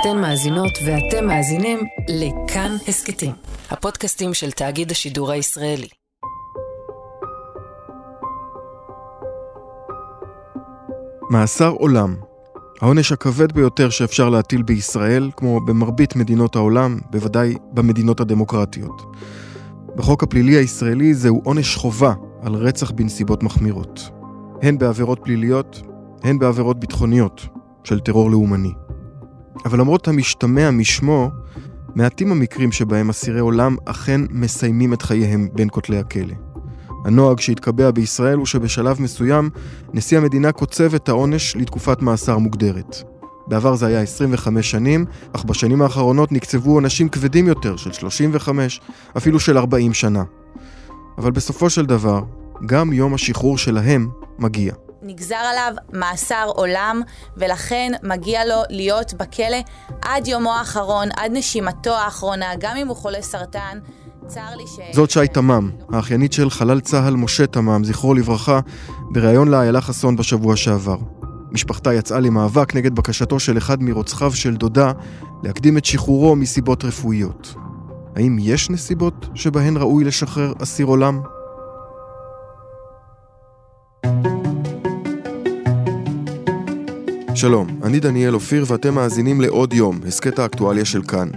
אתן 0.00 0.20
מאזינות 0.20 0.78
ואתם 0.86 1.26
מאזינים 1.26 1.78
לכאן 2.08 2.76
הסכתים, 2.88 3.32
הפודקאסטים 3.70 4.34
של 4.34 4.50
תאגיד 4.50 4.90
השידור 4.90 5.30
הישראלי. 5.30 5.88
מאסר 11.30 11.68
עולם, 11.68 12.14
העונש 12.80 13.12
הכבד 13.12 13.52
ביותר 13.52 13.90
שאפשר 13.90 14.28
להטיל 14.28 14.62
בישראל, 14.62 15.30
כמו 15.36 15.60
במרבית 15.60 16.16
מדינות 16.16 16.56
העולם, 16.56 16.98
בוודאי 17.10 17.54
במדינות 17.72 18.20
הדמוקרטיות. 18.20 19.02
בחוק 19.96 20.22
הפלילי 20.22 20.56
הישראלי 20.56 21.14
זהו 21.14 21.40
עונש 21.44 21.76
חובה 21.76 22.12
על 22.42 22.54
רצח 22.54 22.90
בנסיבות 22.90 23.42
מחמירות. 23.42 24.10
הן 24.62 24.78
בעבירות 24.78 25.20
פליליות, 25.22 25.82
הן 26.22 26.38
בעבירות 26.38 26.80
ביטחוניות 26.80 27.46
של 27.84 28.00
טרור 28.00 28.30
לאומני. 28.30 28.85
אבל 29.64 29.80
למרות 29.80 30.08
המשתמע 30.08 30.70
משמו, 30.70 31.30
מעטים 31.94 32.32
המקרים 32.32 32.72
שבהם 32.72 33.08
אסירי 33.08 33.40
עולם 33.40 33.76
אכן 33.84 34.20
מסיימים 34.30 34.92
את 34.92 35.02
חייהם 35.02 35.48
בין 35.52 35.68
כותלי 35.72 35.98
הכלא. 35.98 36.34
הנוהג 37.04 37.40
שהתקבע 37.40 37.90
בישראל 37.90 38.36
הוא 38.36 38.46
שבשלב 38.46 39.02
מסוים 39.02 39.50
נשיא 39.94 40.18
המדינה 40.18 40.52
קוצב 40.52 40.94
את 40.94 41.08
העונש 41.08 41.56
לתקופת 41.56 42.02
מאסר 42.02 42.38
מוגדרת. 42.38 42.96
בעבר 43.46 43.74
זה 43.74 43.86
היה 43.86 44.00
25 44.00 44.70
שנים, 44.70 45.04
אך 45.32 45.44
בשנים 45.44 45.82
האחרונות 45.82 46.32
נקצבו 46.32 46.74
עונשים 46.74 47.08
כבדים 47.08 47.48
יותר 47.48 47.76
של 47.76 47.92
35, 47.92 48.80
אפילו 49.16 49.40
של 49.40 49.58
40 49.58 49.94
שנה. 49.94 50.22
אבל 51.18 51.30
בסופו 51.30 51.70
של 51.70 51.86
דבר, 51.86 52.22
גם 52.66 52.92
יום 52.92 53.14
השחרור 53.14 53.58
שלהם 53.58 54.08
מגיע. 54.38 54.74
נגזר 55.06 55.34
עליו 55.34 55.72
מאסר 55.92 56.50
עולם, 56.54 57.02
ולכן 57.36 57.92
מגיע 58.02 58.44
לו 58.44 58.62
להיות 58.70 59.14
בכלא 59.14 59.56
עד 60.02 60.26
יומו 60.28 60.52
האחרון, 60.52 61.08
עד 61.16 61.30
נשימתו 61.34 61.92
האחרונה, 61.92 62.46
גם 62.58 62.76
אם 62.76 62.88
הוא 62.88 62.96
חולה 62.96 63.22
סרטן. 63.22 63.78
צר 64.26 64.56
לי 64.56 64.64
ש... 64.66 64.96
זאת 64.96 65.10
שי 65.10 65.28
תמם, 65.28 65.70
האחיינית 65.92 66.32
של 66.32 66.50
חלל 66.50 66.80
צה"ל 66.80 67.16
משה 67.16 67.46
תמם, 67.46 67.84
זכרו 67.84 68.14
לברכה, 68.14 68.60
בריאיון 69.10 69.48
לאיילה 69.48 69.80
חסון 69.80 70.16
בשבוע 70.16 70.56
שעבר. 70.56 70.96
משפחתה 71.52 71.94
יצאה 71.94 72.20
למאבק 72.20 72.74
נגד 72.74 72.94
בקשתו 72.94 73.40
של 73.40 73.58
אחד 73.58 73.82
מרוצחיו 73.82 74.32
של 74.32 74.56
דודה 74.56 74.92
להקדים 75.42 75.78
את 75.78 75.84
שחרורו 75.84 76.36
מסיבות 76.36 76.84
רפואיות. 76.84 77.54
האם 78.16 78.36
יש 78.40 78.70
נסיבות 78.70 79.28
שבהן 79.34 79.76
ראוי 79.76 80.04
לשחרר 80.04 80.52
אסיר 80.62 80.86
עולם? 80.86 81.20
שלום, 87.36 87.80
אני 87.82 88.00
דניאל 88.00 88.34
אופיר 88.34 88.64
ואתם 88.68 88.94
מאזינים 88.94 89.40
לעוד 89.40 89.72
יום, 89.72 90.00
הסכת 90.08 90.38
האקטואליה 90.38 90.84
של 90.84 91.02
כאן. 91.02 91.28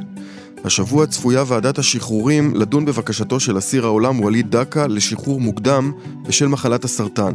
השבוע 0.63 1.05
צפויה 1.05 1.43
ועדת 1.47 1.77
השחרורים 1.77 2.55
לדון 2.55 2.85
בבקשתו 2.85 3.39
של 3.39 3.57
אסיר 3.57 3.85
העולם 3.85 4.19
ווליד 4.19 4.55
דקה 4.55 4.87
לשחרור 4.87 5.39
מוקדם 5.41 5.91
בשל 6.27 6.47
מחלת 6.47 6.83
הסרטן. 6.83 7.31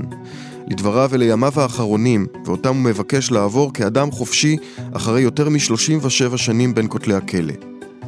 לדבריו 0.68 1.08
ולימיו 1.12 1.52
האחרונים, 1.56 2.26
ואותם 2.44 2.74
הוא 2.74 2.84
מבקש 2.84 3.30
לעבור 3.30 3.72
כאדם 3.72 4.10
חופשי 4.10 4.56
אחרי 4.92 5.20
יותר 5.20 5.48
מ-37 5.48 6.36
שנים 6.36 6.74
בין 6.74 6.86
כותלי 6.88 7.14
הכלא. 7.14 7.54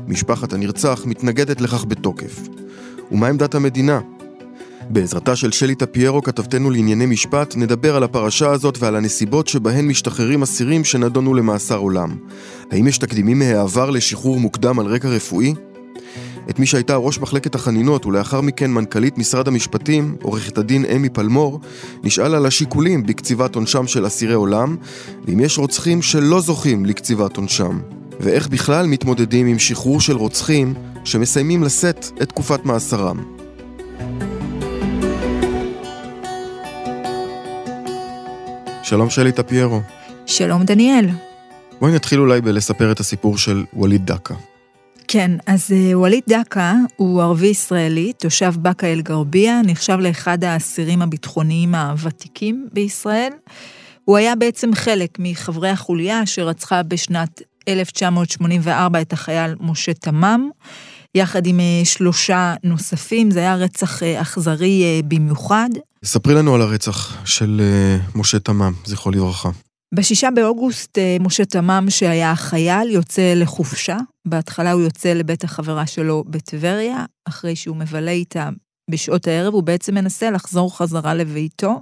משפחת 0.09 0.53
הנרצח 0.53 1.03
מתנגדת 1.07 1.61
לכך 1.61 1.85
בתוקף. 1.85 2.49
ומה 3.13 3.29
עמדת 3.29 3.55
המדינה? 3.55 4.01
בעזרתה 4.91 5.37
של 5.37 5.53
שלי 5.53 5.75
טפיירו, 5.75 6.23
כתבתנו 6.23 6.71
לענייני 6.71 7.07
משפט, 7.07 7.57
נדבר 7.57 7.97
על 7.97 8.03
הפרשה 8.03 8.51
הזאת 8.51 8.79
ועל 8.79 8.97
הנסיבות 8.97 9.49
שבהן 9.49 9.87
משתחררים 9.87 10.43
אסירים 10.43 10.85
שנדונו 10.85 11.35
למאסר 11.35 11.77
עולם. 11.77 12.17
האם 12.71 12.87
יש 12.87 12.99
תקדימים 12.99 13.39
מהעבר 13.39 13.91
לשחרור 13.91 14.41
מוקדם 14.41 14.79
על 14.79 14.87
רקע 14.87 15.09
רפואי? 15.09 15.55
את 16.51 16.59
מי 16.59 16.67
שהייתה 16.67 16.97
ראש 16.97 17.19
מחלקת 17.19 17.55
החנינות 17.55 18.07
ולאחר 18.07 18.41
מכן 18.41 18.71
מנכ"לית 18.71 19.19
משרד 19.19 19.49
המשפטים, 19.49 20.17
עורכת 20.23 20.59
הדין 20.59 20.85
אמי 20.85 21.09
פלמור, 21.09 21.61
נשאל 22.03 22.35
על 22.35 22.47
השיקולים 22.47 23.07
בקציבת 23.07 23.55
עונשם 23.55 23.87
של 23.87 24.07
אסירי 24.07 24.35
עולם, 24.35 24.77
ואם 25.25 25.41
יש 25.41 25.59
רוצחים 25.59 26.03
שלא 26.03 26.41
זוכים 26.41 26.87
לקציבת 26.87 27.37
עונשם, 27.37 27.79
ואיך 28.21 28.49
בכלל 28.49 28.87
מתמודדים 28.87 29.47
עם 29.47 29.59
שחרור 29.59 30.01
של 30.01 30.17
רוצחים 30.17 30.75
שמסיימים 31.05 31.63
לשאת 31.63 32.07
את 32.23 32.29
תקופת 32.29 32.65
מאסרם. 32.65 33.36
שלום 38.89 39.11
שלי 39.11 39.33
טפיירו. 39.33 39.81
שלום 40.27 40.65
דניאל. 40.65 41.07
בואי 41.81 41.93
נתחיל 41.95 42.21
אולי 42.21 42.41
בלספר 42.41 42.93
את 42.93 43.01
הסיפור 43.01 43.39
של 43.39 43.65
ווליד 43.73 44.07
דקה. 44.07 44.35
כן, 45.09 45.31
אז 45.47 45.73
אה, 45.73 45.99
ווליד 45.99 46.23
דקה 46.29 46.75
הוא 46.97 47.23
ערבי 47.23 47.47
ישראלי, 47.47 48.13
תושב 48.13 48.53
באקה 48.59 48.87
אל-גרבייה, 48.87 49.61
נחשב 49.65 49.99
לאחד 50.01 50.45
האסירים 50.45 51.03
הביטחוניים 51.03 51.75
הוותיקים 51.75 52.69
בישראל. 52.73 53.33
הוא 54.05 54.17
היה 54.17 54.37
בעצם 54.37 54.75
חלק 54.75 55.11
מחברי 55.19 55.71
החוליה 55.71 56.27
שרצחה 56.27 56.83
בשנת 56.83 57.43
1984 57.69 59.01
את 59.01 59.13
החייל 59.13 59.55
משה 59.61 59.95
תמם, 59.95 60.51
יחד 61.15 61.47
עם 61.47 61.61
אה, 61.61 61.85
שלושה 61.85 62.55
נוספים, 62.65 63.31
זה 63.31 63.41
היה 63.41 63.55
רצח 63.55 64.03
אה, 64.03 64.21
אכזרי 64.21 65.03
במיוחד. 65.09 65.69
ספרי 66.07 66.35
לנו 66.35 66.55
על 66.55 66.63
הרצח 66.63 67.27
של 67.27 67.61
משה 68.15 68.39
תמם, 68.39 68.73
זכרו 68.85 69.13
לברכה. 69.13 69.51
בשישה 69.95 70.31
באוגוסט 70.31 70.99
אה, 70.99 71.17
משה 71.21 71.45
תמם, 71.45 71.87
שהיה 71.89 72.37
חייל, 72.37 72.91
יוצא 72.91 73.35
לחופשה. 73.37 73.97
בהתחלה 74.29 74.73
הוא 74.73 74.83
יוצא 74.83 75.13
לבית 75.13 75.45
החברה 75.45 75.87
שלו 75.87 76.25
בטבריה, 76.27 77.05
אחרי 77.29 77.57
שהוא 77.57 77.77
מבלה 77.77 78.11
איתה 78.11 78.49
בשעות 78.91 79.27
הערב, 79.27 79.55
הוא 79.55 79.63
בעצם 79.63 79.95
מנסה 79.95 80.31
לחזור 80.31 80.77
חזרה 80.77 81.15
לביתו. 81.15 81.81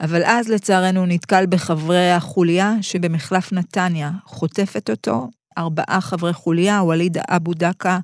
אבל 0.00 0.22
אז 0.24 0.48
לצערנו 0.48 1.00
הוא 1.00 1.06
נתקל 1.08 1.46
בחברי 1.48 2.10
החוליה 2.10 2.74
שבמחלף 2.80 3.52
נתניה 3.52 4.10
חוטפת 4.24 4.90
אותו, 4.90 5.28
ארבעה 5.58 6.00
חברי 6.00 6.32
חוליה, 6.32 6.82
ווליד 6.82 7.18
אבו 7.28 7.54
דקה 7.54 7.98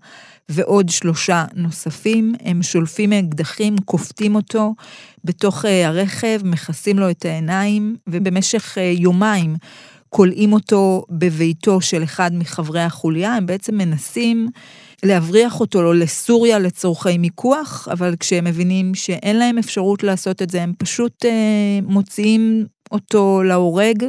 ועוד 0.49 0.89
שלושה 0.89 1.45
נוספים. 1.55 2.35
הם 2.41 2.63
שולפים 2.63 3.13
אקדחים, 3.13 3.77
כופתים 3.85 4.35
אותו 4.35 4.75
בתוך 5.25 5.65
אה, 5.65 5.89
הרכב, 5.89 6.41
מכסים 6.45 6.99
לו 6.99 7.11
את 7.11 7.25
העיניים, 7.25 7.97
ובמשך 8.07 8.79
אה, 8.79 8.83
יומיים 8.83 9.57
כולאים 10.17 10.53
אותו 10.53 11.05
בביתו 11.11 11.81
של 11.81 12.03
אחד 12.03 12.31
מחברי 12.35 12.81
החוליה. 12.81 13.35
הם 13.35 13.47
בעצם 13.47 13.75
מנסים 13.75 14.49
להבריח 15.03 15.61
אותו 15.61 15.93
לסוריה 15.93 16.59
לצורכי 16.59 17.19
מיקוח, 17.19 17.89
אבל 17.91 18.15
כשהם 18.21 18.45
מבינים 18.45 18.95
שאין 18.95 19.37
להם 19.37 19.59
אפשרות 19.59 20.03
לעשות 20.03 20.43
את 20.43 20.51
זה, 20.51 20.63
הם 20.63 20.73
פשוט 20.79 21.25
אה, 21.25 21.31
מוציאים 21.83 22.67
אותו 22.93 23.43
להורג. 23.45 24.05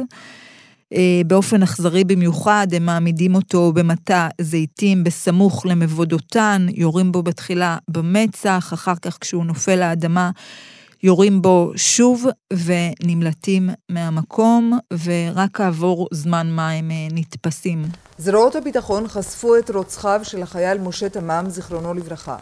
אה, 0.92 1.20
באופן 1.26 1.62
אכזרי 1.62 2.04
במיוחד, 2.04 2.66
הם 2.72 2.86
מעמידים 2.86 3.34
אותו 3.34 3.72
במטע 3.72 4.28
זיתים 4.40 5.04
בסמוך 5.04 5.66
למבודותן, 5.66 6.66
יורים 6.74 7.12
בו 7.12 7.22
בתחילה 7.22 7.76
במצח, 7.88 8.70
אחר 8.74 8.94
כך 9.02 9.18
כשהוא 9.20 9.44
נופל 9.44 9.76
לאדמה, 9.76 10.30
יורים 11.02 11.42
בו 11.42 11.72
שוב 11.76 12.26
ונמלטים 12.52 13.70
מהמקום, 13.88 14.78
ורק 15.04 15.50
כעבור 15.56 16.08
זמן 16.12 16.50
מה 16.50 16.70
הם 16.70 16.90
אה, 16.90 17.08
נתפסים. 17.12 17.82
זרועות 18.18 18.56
הביטחון 18.56 19.08
חשפו 19.08 19.56
את 19.56 19.70
רוצחיו 19.70 20.20
של 20.22 20.42
החייל 20.42 20.78
משה 20.78 21.08
תמם, 21.08 21.44
זיכרונו 21.48 21.94
לברכה. 21.94 22.36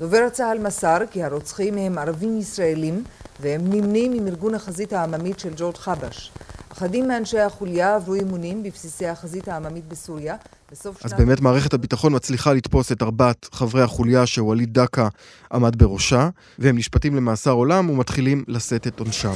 דובר 0.00 0.28
צה"ל 0.28 0.58
מסר 0.58 0.98
כי 1.10 1.22
הרוצחים 1.22 1.78
הם 1.78 1.98
ערבים 1.98 2.38
ישראלים 2.38 3.04
והם 3.40 3.60
נמנים 3.64 4.12
עם 4.12 4.26
ארגון 4.26 4.54
החזית 4.54 4.92
העממית 4.92 5.40
של 5.40 5.50
ג'ורג' 5.56 5.76
חבש. 5.76 6.32
אחדים 6.72 7.08
מאנשי 7.08 7.38
החוליה 7.38 7.94
עברו 7.94 8.14
אימונים 8.14 8.62
בבסיסי 8.62 9.06
החזית 9.06 9.48
העממית 9.48 9.88
בסוריה. 9.88 10.36
בסוף 10.72 11.04
אז 11.04 11.12
באמת 11.12 11.40
מערכת 11.40 11.74
הביטחון 11.74 12.14
מצליחה 12.14 12.52
לתפוס 12.52 12.92
את 12.92 13.02
ארבעת 13.02 13.48
חברי 13.52 13.82
החוליה 13.82 14.26
שווליד 14.26 14.74
דקה 14.78 15.08
עמד 15.52 15.82
בראשה, 15.82 16.28
והם 16.58 16.76
נשפטים 16.76 17.16
למאסר 17.16 17.50
עולם 17.50 17.90
ומתחילים 17.90 18.44
לשאת 18.48 18.86
את 18.86 19.00
עונשם. 19.00 19.34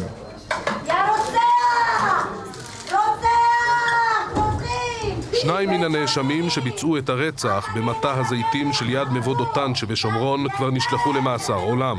שניים 5.33 5.71
מן 5.71 5.85
הנאשמים 5.85 6.51
שביצעו 6.51 6.99
את 6.99 7.09
הרצח 7.09 7.69
במטע 7.75 8.15
הזיתים 8.21 8.73
של 8.73 8.91
יד 8.91 9.09
מבוא 9.09 9.37
דותן 9.37 9.75
שבשומרון 9.75 10.49
כבר 10.57 10.71
נשלחו 10.71 11.13
למאסר 11.13 11.55
עולם. 11.55 11.97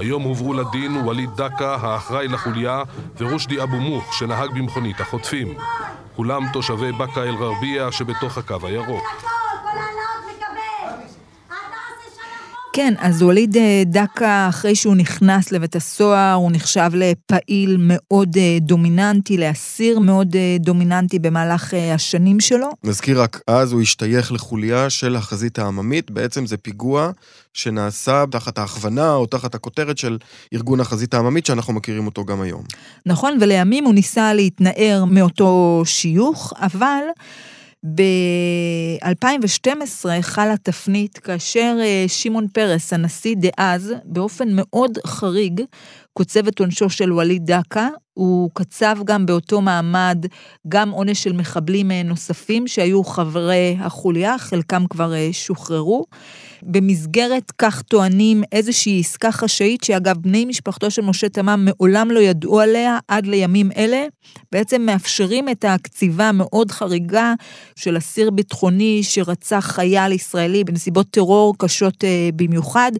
היום 0.00 0.22
הובאו 0.22 0.54
לדין 0.54 0.96
ווליד 0.96 1.30
דקה, 1.36 1.76
האחראי 1.80 2.28
לחוליה, 2.28 2.82
ורושדי 3.18 3.62
אבו 3.62 3.76
מוך, 3.76 4.14
שנהג 4.14 4.50
במכונית 4.50 5.00
החוטפים. 5.00 5.54
כולם 6.16 6.42
תושבי 6.52 6.92
באקה 6.92 7.22
אל-גרבייה 7.22 7.92
שבתוך 7.92 8.38
הקו 8.38 8.56
הירוק. 8.62 9.04
כן, 12.72 12.94
אז 12.98 13.22
ווליד 13.22 13.56
אה, 13.56 13.82
דקה, 13.86 14.46
אחרי 14.48 14.74
שהוא 14.74 14.94
נכנס 14.94 15.52
לבית 15.52 15.76
הסוהר, 15.76 16.34
הוא 16.34 16.50
נחשב 16.52 16.90
לפעיל 16.94 17.76
מאוד 17.80 18.36
אה, 18.36 18.58
דומיננטי, 18.60 19.36
לאסיר 19.38 19.98
מאוד 19.98 20.36
אה, 20.36 20.56
דומיננטי 20.60 21.18
במהלך 21.18 21.74
השנים 21.94 22.40
שלו. 22.40 22.68
נזכיר 22.84 23.22
רק, 23.22 23.40
אז 23.46 23.72
הוא 23.72 23.82
השתייך 23.82 24.32
לחוליה 24.32 24.90
של 24.90 25.16
החזית 25.16 25.58
העממית, 25.58 26.10
בעצם 26.10 26.46
זה 26.46 26.56
פיגוע 26.56 27.10
שנעשה 27.54 28.24
תחת 28.30 28.58
ההכוונה 28.58 29.14
או 29.14 29.26
תחת 29.26 29.54
הכותרת 29.54 29.98
של 29.98 30.18
ארגון 30.54 30.80
החזית 30.80 31.14
העממית, 31.14 31.46
שאנחנו 31.46 31.72
מכירים 31.72 32.06
אותו 32.06 32.24
גם 32.24 32.40
היום. 32.40 32.62
נכון, 33.06 33.38
ולימים 33.40 33.84
הוא 33.84 33.94
ניסה 33.94 34.34
להתנער 34.34 35.04
מאותו 35.04 35.82
שיוך, 35.84 36.52
אבל... 36.56 37.02
ב-2012 37.84 40.06
חלה 40.20 40.56
תפנית 40.56 41.18
כאשר 41.18 41.76
אה, 41.80 42.04
שמעון 42.08 42.48
פרס, 42.48 42.92
הנשיא 42.92 43.36
דאז, 43.38 43.94
באופן 44.04 44.48
מאוד 44.52 44.98
חריג, 45.06 45.60
קוצב 46.12 46.46
את 46.46 46.58
עונשו 46.60 46.90
של 46.90 47.12
ווליד 47.12 47.46
דקה. 47.46 47.88
הוא 48.14 48.50
קצב 48.54 48.96
גם 49.04 49.26
באותו 49.26 49.60
מעמד 49.60 50.26
גם 50.68 50.90
עונש 50.90 51.22
של 51.22 51.32
מחבלים 51.32 51.90
אה, 51.90 52.02
נוספים 52.02 52.66
שהיו 52.66 53.04
חברי 53.04 53.76
החוליה, 53.80 54.38
חלקם 54.38 54.84
כבר 54.90 55.14
אה, 55.14 55.28
שוחררו. 55.32 56.04
במסגרת, 56.62 57.52
כך 57.58 57.82
טוענים, 57.82 58.42
איזושהי 58.52 59.00
עסקה 59.00 59.32
חשאית, 59.32 59.84
שאגב, 59.84 60.16
בני 60.18 60.44
משפחתו 60.44 60.90
של 60.90 61.02
משה 61.02 61.28
תמם 61.28 61.64
מעולם 61.64 62.10
לא 62.10 62.20
ידעו 62.20 62.60
עליה 62.60 62.98
עד 63.08 63.26
לימים 63.26 63.70
אלה, 63.76 64.06
בעצם 64.52 64.82
מאפשרים 64.82 65.48
את 65.48 65.64
הקציבה 65.68 66.28
המאוד 66.28 66.70
חריגה 66.70 67.34
של 67.76 67.98
אסיר 67.98 68.30
ביטחוני 68.30 69.00
שרצח 69.02 69.72
חייל 69.74 70.12
ישראלי 70.12 70.64
בנסיבות 70.64 71.06
טרור 71.10 71.54
קשות 71.58 72.04
אה, 72.04 72.28
במיוחד. 72.36 72.92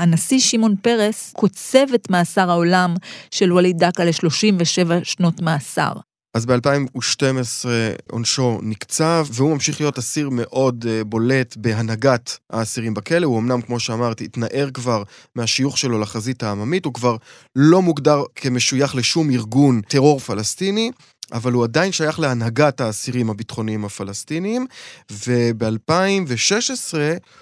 הנשיא 0.00 0.38
שמעון 0.38 0.76
פרס 0.82 1.32
קוצב 1.36 1.86
את 1.94 2.10
מאסר 2.10 2.50
העולם 2.50 2.94
של 3.30 3.52
ווליד 3.52 3.84
דקה 3.84 4.04
ל-37 4.04 4.90
שנות 5.04 5.42
מאסר. 5.42 5.92
אז 6.34 6.46
ב-2012 6.46 7.66
עונשו 8.10 8.58
נקצב, 8.62 9.26
והוא 9.32 9.54
ממשיך 9.54 9.80
להיות 9.80 9.98
אסיר 9.98 10.28
מאוד 10.32 10.84
uh, 10.84 11.04
בולט 11.04 11.56
בהנהגת 11.56 12.38
האסירים 12.50 12.94
בכלא. 12.94 13.26
הוא 13.26 13.38
אמנם, 13.38 13.60
כמו 13.60 13.80
שאמרתי, 13.80 14.24
התנער 14.24 14.70
כבר 14.74 15.02
מהשיוך 15.36 15.78
שלו 15.78 16.00
לחזית 16.00 16.42
העממית, 16.42 16.84
הוא 16.84 16.94
כבר 16.94 17.16
לא 17.56 17.82
מוגדר 17.82 18.22
כמשוייך 18.34 18.94
לשום 18.94 19.30
ארגון 19.30 19.80
טרור 19.80 20.18
פלסטיני. 20.18 20.90
אבל 21.32 21.52
הוא 21.52 21.64
עדיין 21.64 21.92
שייך 21.92 22.20
להנהגת 22.20 22.80
האסירים 22.80 23.30
הביטחוניים 23.30 23.84
הפלסטיניים, 23.84 24.66
וב-2016 25.10 26.94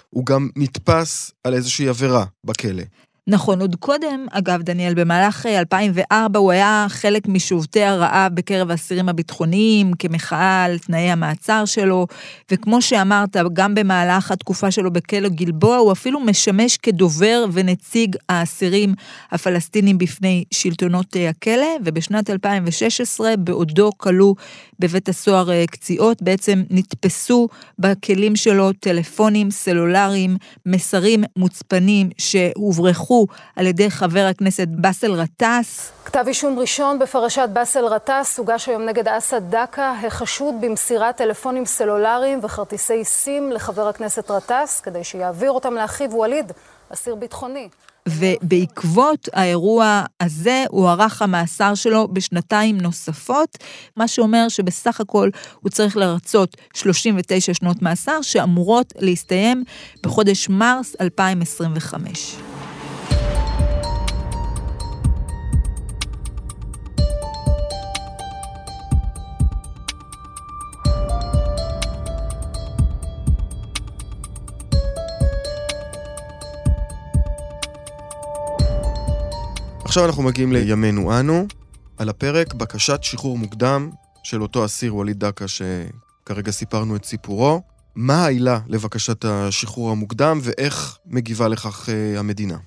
הוא 0.09 0.25
גם 0.25 0.49
נתפס 0.55 1.31
על 1.43 1.53
איזושהי 1.53 1.87
עבירה 1.87 2.25
בכלא. 2.43 2.83
נכון, 3.31 3.61
עוד 3.61 3.75
קודם, 3.75 4.25
אגב, 4.31 4.61
דניאל, 4.61 4.93
במהלך 4.93 5.45
2004 5.45 6.39
אה, 6.39 6.43
הוא 6.43 6.51
היה 6.51 6.85
חלק 6.89 7.27
משובתי 7.27 7.83
הרעב 7.83 8.35
בקרב 8.35 8.71
האסירים 8.71 9.09
הביטחוניים, 9.09 9.93
כמחאה 9.93 10.63
על 10.63 10.77
תנאי 10.77 11.11
המעצר 11.11 11.65
שלו, 11.65 12.07
וכמו 12.51 12.81
שאמרת, 12.81 13.37
גם 13.53 13.75
במהלך 13.75 14.31
התקופה 14.31 14.71
שלו 14.71 14.93
בכלא 14.93 15.29
גלבוע, 15.29 15.77
הוא 15.77 15.91
אפילו 15.91 16.19
משמש 16.19 16.77
כדובר 16.77 17.45
ונציג 17.51 18.15
האסירים 18.29 18.93
הפלסטינים 19.31 19.97
בפני 19.97 20.43
שלטונות 20.51 21.17
אה, 21.17 21.29
הכלא, 21.29 21.77
ובשנת 21.85 22.29
2016, 22.29 23.37
בעודו 23.37 23.91
כלוא 23.97 24.35
בבית 24.79 25.09
הסוהר 25.09 25.51
אה, 25.51 25.63
קציעות, 25.67 26.21
בעצם 26.21 26.63
נתפסו 26.69 27.47
בכלים 27.79 28.35
שלו 28.35 28.73
טלפונים 28.73 29.51
סלולריים, 29.51 30.37
מסרים 30.65 31.23
מוצפנים 31.37 32.09
שהוברחו 32.17 33.18
על 33.55 33.67
ידי 33.67 33.91
חבר 33.91 34.27
הכנסת 34.29 34.67
באסל 34.67 35.21
גטאס. 35.21 35.91
כתב 36.05 36.23
אישום 36.27 36.59
ראשון 36.59 36.99
בפרשת 36.99 37.49
באסל 37.53 37.93
גטאס 37.93 38.37
הוגש 38.37 38.69
היום 38.69 38.85
נגד 38.85 39.07
אסד 39.07 39.55
דקה, 39.55 39.93
החשוד 40.07 40.55
במסירת 40.61 41.17
טלפונים 41.17 41.65
סלולריים 41.65 42.39
וכרטיסי 42.43 43.05
סים 43.05 43.51
לחבר 43.51 43.87
הכנסת 43.87 44.31
גטאס, 44.31 44.79
כדי 44.79 45.03
שיעביר 45.03 45.51
אותם 45.51 45.73
לאחיו 45.73 46.11
ווליד, 46.11 46.51
אסיר 46.93 47.15
ביטחוני. 47.15 47.69
ובעקבות 48.07 49.29
האירוע 49.33 50.03
הזה 50.19 50.65
הוארך 50.69 51.21
המאסר 51.21 51.75
שלו 51.75 52.07
בשנתיים 52.07 52.77
נוספות, 52.77 53.57
מה 53.97 54.07
שאומר 54.07 54.49
שבסך 54.49 55.01
הכל 55.01 55.29
הוא 55.59 55.69
צריך 55.69 55.97
לרצות 55.97 56.57
39 56.73 57.53
שנות 57.53 57.81
מאסר 57.81 58.21
שאמורות 58.21 58.93
להסתיים 58.99 59.63
בחודש 60.03 60.49
מרס 60.49 60.95
2025. 61.01 62.48
עכשיו 79.99 80.09
אנחנו 80.09 80.23
מגיעים 80.23 80.51
לימינו 80.51 81.19
אנו. 81.19 81.47
על 81.97 82.09
הפרק 82.09 82.53
בקשת 82.53 83.03
שחרור 83.03 83.37
מוקדם 83.37 83.89
של 84.23 84.41
אותו 84.41 84.65
אסיר 84.65 84.95
ווליד 84.95 85.19
דקה 85.19 85.45
שכרגע 85.47 86.51
סיפרנו 86.51 86.95
את 86.95 87.05
סיפורו. 87.05 87.61
מה 87.95 88.25
העילה 88.25 88.59
לבקשת 88.67 89.25
השחרור 89.25 89.91
המוקדם 89.91 90.39
ואיך 90.43 90.97
מגיבה 91.05 91.47
לכך 91.47 91.89
uh, 91.89 92.19
המדינה? 92.19 92.57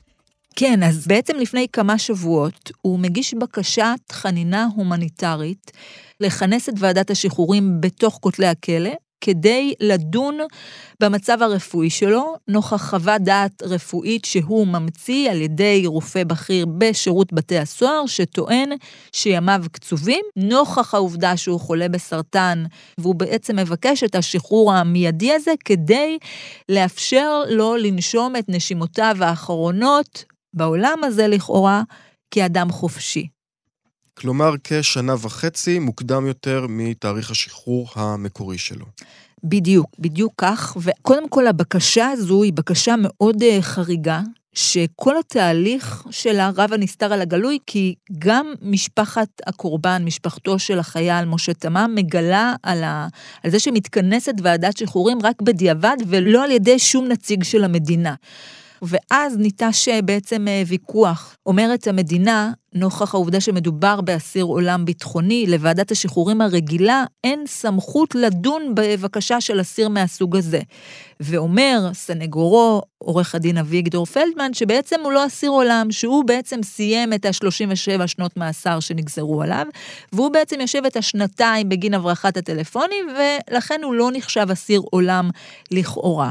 כן, 0.56 0.82
אז 0.82 1.06
בעצם 1.06 1.36
לפני 1.36 1.66
כמה 1.72 1.98
שבועות 1.98 2.70
הוא 2.82 2.98
מגיש 2.98 3.34
בקשת 3.34 4.00
חנינה 4.12 4.68
הומניטרית 4.76 5.70
לכנס 6.20 6.68
את 6.68 6.74
ועדת 6.78 7.10
השחרורים 7.10 7.80
בתוך 7.80 8.18
כותלי 8.20 8.46
הכלא, 8.46 8.92
כדי 9.22 9.74
לדון 9.80 10.38
במצב 11.00 11.42
הרפואי 11.42 11.90
שלו, 11.90 12.34
נוכח 12.48 12.90
חוות 12.90 13.22
דעת 13.22 13.62
רפואית 13.62 14.24
שהוא 14.24 14.66
ממציא 14.66 15.30
על 15.30 15.40
ידי 15.40 15.82
רופא 15.86 16.24
בכיר 16.24 16.66
בשירות 16.78 17.32
בתי 17.32 17.58
הסוהר, 17.58 18.06
שטוען 18.06 18.70
שימיו 19.12 19.64
קצובים, 19.72 20.24
נוכח 20.36 20.94
העובדה 20.94 21.36
שהוא 21.36 21.60
חולה 21.60 21.88
בסרטן, 21.88 22.64
והוא 22.98 23.14
בעצם 23.14 23.56
מבקש 23.56 24.04
את 24.04 24.14
השחרור 24.14 24.72
המיידי 24.72 25.32
הזה 25.32 25.52
כדי 25.64 26.18
לאפשר 26.68 27.42
לו 27.48 27.76
לנשום 27.76 28.36
את 28.36 28.44
נשימותיו 28.48 29.16
האחרונות 29.20 30.24
בעולם 30.54 30.98
הזה 31.04 31.28
לכאורה 31.28 31.82
כאדם 32.30 32.70
חופשי. 32.70 33.41
כלומר 34.14 34.54
כשנה 34.64 35.14
וחצי 35.20 35.78
מוקדם 35.78 36.26
יותר 36.26 36.66
מתאריך 36.68 37.30
השחרור 37.30 37.88
המקורי 37.94 38.58
שלו. 38.58 38.86
בדיוק, 39.44 39.90
בדיוק 39.98 40.32
כך. 40.36 40.76
וקודם 40.80 41.28
כל, 41.28 41.46
הבקשה 41.46 42.08
הזו 42.08 42.42
היא 42.42 42.52
בקשה 42.52 42.94
מאוד 42.98 43.42
uh, 43.42 43.62
חריגה, 43.62 44.20
שכל 44.54 45.18
התהליך 45.18 46.04
שלה 46.10 46.50
רב 46.56 46.72
הנסתר 46.72 47.12
על 47.12 47.20
הגלוי, 47.20 47.58
כי 47.66 47.94
גם 48.18 48.54
משפחת 48.62 49.28
הקורבן, 49.46 50.02
משפחתו 50.04 50.58
של 50.58 50.78
החייל 50.78 51.24
משה 51.24 51.54
תמם, 51.54 51.92
מגלה 51.94 52.54
על, 52.62 52.84
ה... 52.84 53.08
על 53.44 53.50
זה 53.50 53.58
שמתכנסת 53.58 54.34
ועדת 54.42 54.76
שחרורים 54.76 55.18
רק 55.22 55.42
בדיעבד, 55.42 55.96
ולא 56.08 56.44
על 56.44 56.50
ידי 56.50 56.78
שום 56.78 57.08
נציג 57.08 57.42
של 57.42 57.64
המדינה. 57.64 58.14
ואז 58.82 59.36
ניטש 59.36 59.88
בעצם 60.04 60.48
אה, 60.48 60.62
ויכוח. 60.66 61.36
אומרת 61.46 61.86
המדינה, 61.86 62.52
נוכח 62.74 63.14
העובדה 63.14 63.40
שמדובר 63.40 64.00
באסיר 64.00 64.44
עולם 64.44 64.84
ביטחוני, 64.84 65.46
לוועדת 65.48 65.90
השחרורים 65.90 66.40
הרגילה 66.40 67.04
אין 67.24 67.44
סמכות 67.46 68.14
לדון 68.14 68.74
בבקשה 68.74 69.40
של 69.40 69.60
אסיר 69.60 69.88
מהסוג 69.88 70.36
הזה. 70.36 70.60
ואומר 71.20 71.90
סנגורו, 71.92 72.82
עורך 72.98 73.34
הדין 73.34 73.58
אביגדור 73.58 74.06
פלדמן, 74.06 74.54
שבעצם 74.54 75.00
הוא 75.02 75.12
לא 75.12 75.26
אסיר 75.26 75.50
עולם, 75.50 75.90
שהוא 75.90 76.24
בעצם 76.24 76.62
סיים 76.62 77.12
את 77.12 77.24
ה-37 77.24 78.06
שנות 78.06 78.36
מאסר 78.36 78.80
שנגזרו 78.80 79.42
עליו, 79.42 79.66
והוא 80.12 80.32
בעצם 80.32 80.60
יושב 80.60 80.84
את 80.86 80.96
השנתיים 80.96 81.68
בגין 81.68 81.94
הברחת 81.94 82.36
הטלפונים, 82.36 83.06
ולכן 83.50 83.80
הוא 83.84 83.94
לא 83.94 84.10
נחשב 84.12 84.46
אסיר 84.50 84.82
עולם 84.90 85.30
לכאורה. 85.70 86.30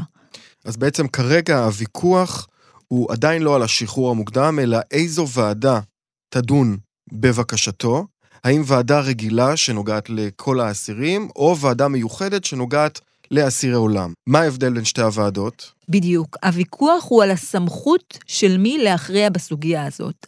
אז 0.64 0.76
בעצם 0.76 1.08
כרגע 1.08 1.64
הוויכוח 1.64 2.48
הוא 2.88 3.12
עדיין 3.12 3.42
לא 3.42 3.56
על 3.56 3.62
השחרור 3.62 4.10
המוקדם, 4.10 4.58
אלא 4.58 4.78
איזו 4.90 5.28
ועדה 5.28 5.80
תדון 6.28 6.76
בבקשתו, 7.12 8.06
האם 8.44 8.62
ועדה 8.66 9.00
רגילה 9.00 9.56
שנוגעת 9.56 10.10
לכל 10.10 10.60
האסירים, 10.60 11.28
או 11.36 11.56
ועדה 11.58 11.88
מיוחדת 11.88 12.44
שנוגעת 12.44 13.00
לאסירי 13.32 13.74
עולם. 13.74 14.12
מה 14.26 14.40
ההבדל 14.40 14.72
בין 14.72 14.84
שתי 14.84 15.02
הוועדות? 15.02 15.72
בדיוק. 15.88 16.36
הוויכוח 16.44 17.06
הוא 17.08 17.22
על 17.22 17.30
הסמכות 17.30 18.18
של 18.26 18.58
מי 18.58 18.78
להכריע 18.78 19.30
בסוגיה 19.30 19.86
הזאת. 19.86 20.26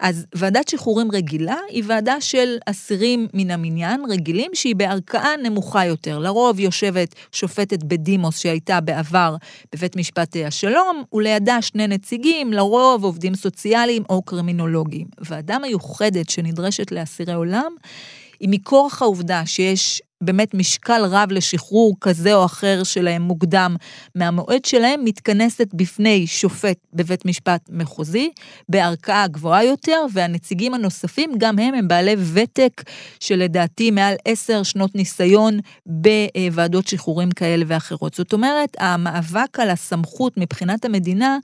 אז 0.00 0.26
ועדת 0.34 0.68
שחרורים 0.68 1.10
רגילה 1.12 1.56
היא 1.68 1.82
ועדה 1.86 2.20
של 2.20 2.56
אסירים 2.66 3.26
מן 3.34 3.50
המניין, 3.50 4.04
רגילים, 4.08 4.50
שהיא 4.54 4.76
בערכאה 4.76 5.36
נמוכה 5.42 5.86
יותר. 5.86 6.18
לרוב 6.18 6.60
יושבת 6.60 7.14
שופטת 7.32 7.82
בדימוס 7.82 8.38
שהייתה 8.38 8.80
בעבר 8.80 9.36
בבית 9.72 9.96
משפט 9.96 10.36
השלום, 10.46 11.02
ולידה 11.12 11.62
שני 11.62 11.86
נציגים, 11.86 12.52
לרוב 12.52 13.04
עובדים 13.04 13.34
סוציאליים 13.34 14.02
או 14.10 14.22
קרימינולוגים. 14.22 15.06
ועדה 15.18 15.58
מיוחדת 15.58 16.30
שנדרשת 16.30 16.92
לאסירי 16.92 17.32
עולם, 17.32 17.72
היא 18.40 18.48
מכורח 18.48 19.02
העובדה 19.02 19.46
שיש 19.46 20.02
באמת 20.20 20.54
משקל 20.54 21.04
רב 21.04 21.32
לשחרור 21.32 21.96
כזה 22.00 22.34
או 22.34 22.44
אחר 22.44 22.82
שלהם 22.82 23.22
מוקדם 23.22 23.76
מהמועד 24.14 24.64
שלהם, 24.64 25.04
מתכנסת 25.04 25.68
בפני 25.74 26.26
שופט 26.26 26.78
בבית 26.92 27.24
משפט 27.24 27.60
מחוזי, 27.72 28.30
בערכאה 28.68 29.26
גבוהה 29.26 29.64
יותר, 29.64 30.06
והנציגים 30.12 30.74
הנוספים, 30.74 31.32
גם 31.38 31.58
הם 31.58 31.74
הם 31.74 31.88
בעלי 31.88 32.16
ותק 32.32 32.82
שלדעתי 33.20 33.90
מעל 33.90 34.14
עשר 34.24 34.62
שנות 34.62 34.94
ניסיון 34.94 35.58
בוועדות 35.86 36.86
שחרורים 36.86 37.30
כאלה 37.30 37.64
ואחרות. 37.68 38.14
זאת 38.14 38.32
אומרת, 38.32 38.76
המאבק 38.80 39.60
על 39.60 39.70
הסמכות 39.70 40.36
מבחינת 40.36 40.84
המדינה 40.84 41.38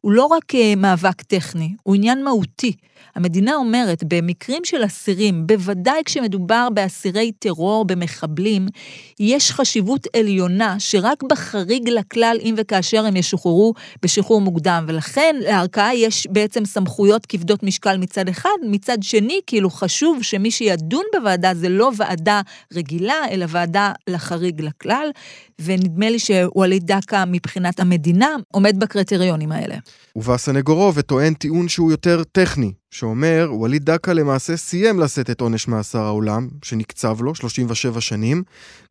הוא 0.00 0.12
לא 0.12 0.24
רק 0.24 0.54
אה, 0.54 0.74
מאבק 0.76 1.22
טכני, 1.22 1.74
הוא 1.82 1.94
עניין 1.94 2.24
מהותי. 2.24 2.72
המדינה 3.14 3.54
אומרת, 3.54 4.04
במקרים 4.04 4.64
של 4.64 4.84
אסירים, 4.84 5.46
בוודאי 5.46 6.02
כשמדובר 6.04 6.68
באסירי 6.74 7.32
טרור, 7.32 7.84
במחבלים, 7.84 8.66
יש 9.20 9.52
חשיבות 9.52 10.06
עליונה 10.16 10.76
שרק 10.78 11.22
בחריג 11.22 11.88
לכלל, 11.88 12.36
אם 12.42 12.54
וכאשר 12.58 13.06
הם 13.06 13.16
ישוחררו 13.16 13.74
בשחרור 14.02 14.40
מוקדם. 14.40 14.84
ולכן 14.88 15.36
לערכאה 15.40 15.94
יש 15.94 16.26
בעצם 16.30 16.64
סמכויות 16.64 17.26
כבדות 17.26 17.62
משקל 17.62 17.96
מצד 17.96 18.28
אחד, 18.28 18.58
מצד 18.62 18.98
שני, 19.02 19.40
כאילו 19.46 19.70
חשוב 19.70 20.22
שמי 20.22 20.50
שידון 20.50 21.04
בוועדה 21.16 21.54
זה 21.54 21.68
לא 21.68 21.90
ועדה 21.96 22.40
רגילה, 22.74 23.28
אלא 23.30 23.46
ועדה 23.48 23.92
לחריג 24.08 24.60
לכלל, 24.60 25.10
ונדמה 25.60 26.10
לי 26.10 26.18
שווליד 26.18 26.92
דקה 26.92 27.24
מבחינת 27.24 27.80
המדינה 27.80 28.28
עומד 28.52 28.76
בקריטריונים 28.78 29.52
האלה. 29.52 29.76
ובא 30.16 30.36
סנגורו 30.36 30.94
וטוען 30.94 31.34
טיעון 31.34 31.68
שהוא 31.68 31.90
יותר 31.90 32.22
טכני, 32.32 32.72
שאומר, 32.90 33.48
ווליד 33.52 33.90
דקה 33.90 34.12
למעשה 34.12 34.56
סיים 34.56 35.00
לשאת 35.00 35.30
את 35.30 35.40
עונש 35.40 35.68
מאסר 35.68 36.02
העולם, 36.02 36.48
שנקצב 36.64 37.20
לו 37.20 37.34
37 37.34 38.00
שנים. 38.00 38.42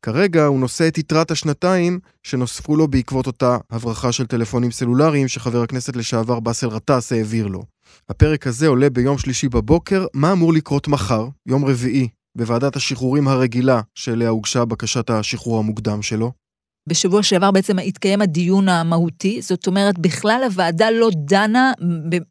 כרגע 0.02 0.46
הוא 0.46 0.60
נושא 0.60 0.88
את 0.88 0.98
יתרת 0.98 1.32
השנתיים 1.32 2.00
שנוספו 2.24 2.76
לו 2.76 2.88
בעקבות 2.88 3.28
אותה 3.28 3.58
הברחה 3.72 4.12
של 4.12 4.26
טלפונים 4.26 4.72
סלולריים 4.72 5.28
שחבר 5.28 5.62
הכנסת 5.62 5.96
לשעבר 5.96 6.40
באסל 6.40 6.70
גטאס 6.70 7.12
העביר 7.12 7.48
לו. 7.48 7.64
הפרק 8.10 8.48
הזה 8.48 8.68
עולה 8.68 8.90
ביום 8.90 9.18
שלישי 9.18 9.50
בבוקר, 9.50 10.06
מה 10.14 10.32
אמור 10.32 10.54
לקרות 10.54 10.88
מחר, 10.88 11.28
יום 11.46 11.66
רביעי, 11.66 12.08
בוועדת 12.38 12.76
השחרורים 12.76 13.28
הרגילה 13.28 13.82
שאליה 13.96 14.30
הוגשה 14.30 14.66
בקשת 14.66 15.10
השחרור 15.10 15.60
המוקדם 15.60 16.02
שלו? 16.02 16.45
בשבוע 16.90 17.24
שעבר 17.24 17.52
בעצם 17.52 17.80
התקיים 17.80 18.22
הדיון 18.22 18.70
המהותי, 18.70 19.42
זאת 19.42 19.68
אומרת, 19.68 20.00
בכלל 20.00 20.42
הוועדה 20.46 20.92
לא 20.92 21.10
דנה 21.16 21.72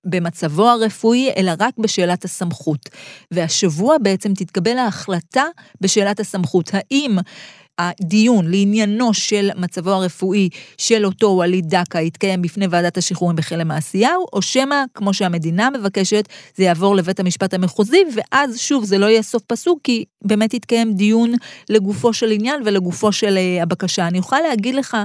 במצבו 0.04 0.68
הרפואי, 0.68 1.30
אלא 1.36 1.52
רק 1.58 1.78
בשאלת 1.78 2.24
הסמכות. 2.24 2.88
והשבוע 3.30 3.96
בעצם 4.02 4.34
תתקבל 4.34 4.78
ההחלטה 4.78 5.44
בשאלת 5.80 6.20
הסמכות. 6.20 6.70
האם 6.72 7.18
הדיון 7.78 8.50
לעניינו 8.50 9.14
של 9.14 9.50
מצבו 9.56 9.90
הרפואי 9.90 10.48
של 10.78 11.06
אותו 11.06 11.26
ווליד 11.26 11.68
דקה 11.68 12.00
יתקיים 12.00 12.42
בפני 12.42 12.66
ועדת 12.70 12.96
השחרורים 12.96 13.36
בחלם 13.36 13.68
מעשיהו, 13.68 14.26
או 14.32 14.42
שמא, 14.42 14.76
כמו 14.94 15.14
שהמדינה 15.14 15.70
מבקשת, 15.70 16.28
זה 16.56 16.64
יעבור 16.64 16.96
לבית 16.96 17.20
המשפט 17.20 17.54
המחוזי, 17.54 18.04
ואז 18.14 18.58
שוב, 18.58 18.84
זה 18.84 18.98
לא 18.98 19.06
יהיה 19.06 19.22
סוף 19.22 19.42
פסוק, 19.46 19.80
כי 19.84 20.04
באמת 20.24 20.54
יתקיים 20.54 20.94
דיון 20.94 21.32
לגופו 21.68 22.12
של 22.12 22.30
עניין 22.30 22.62
ולגופו 22.64 23.12
של 23.12 23.36
אה, 23.36 23.62
הבקשה. 23.62 24.06
אני 24.06 24.18
יכולה 24.18 24.40
להגיד 24.40 24.74
לך... 24.74 24.96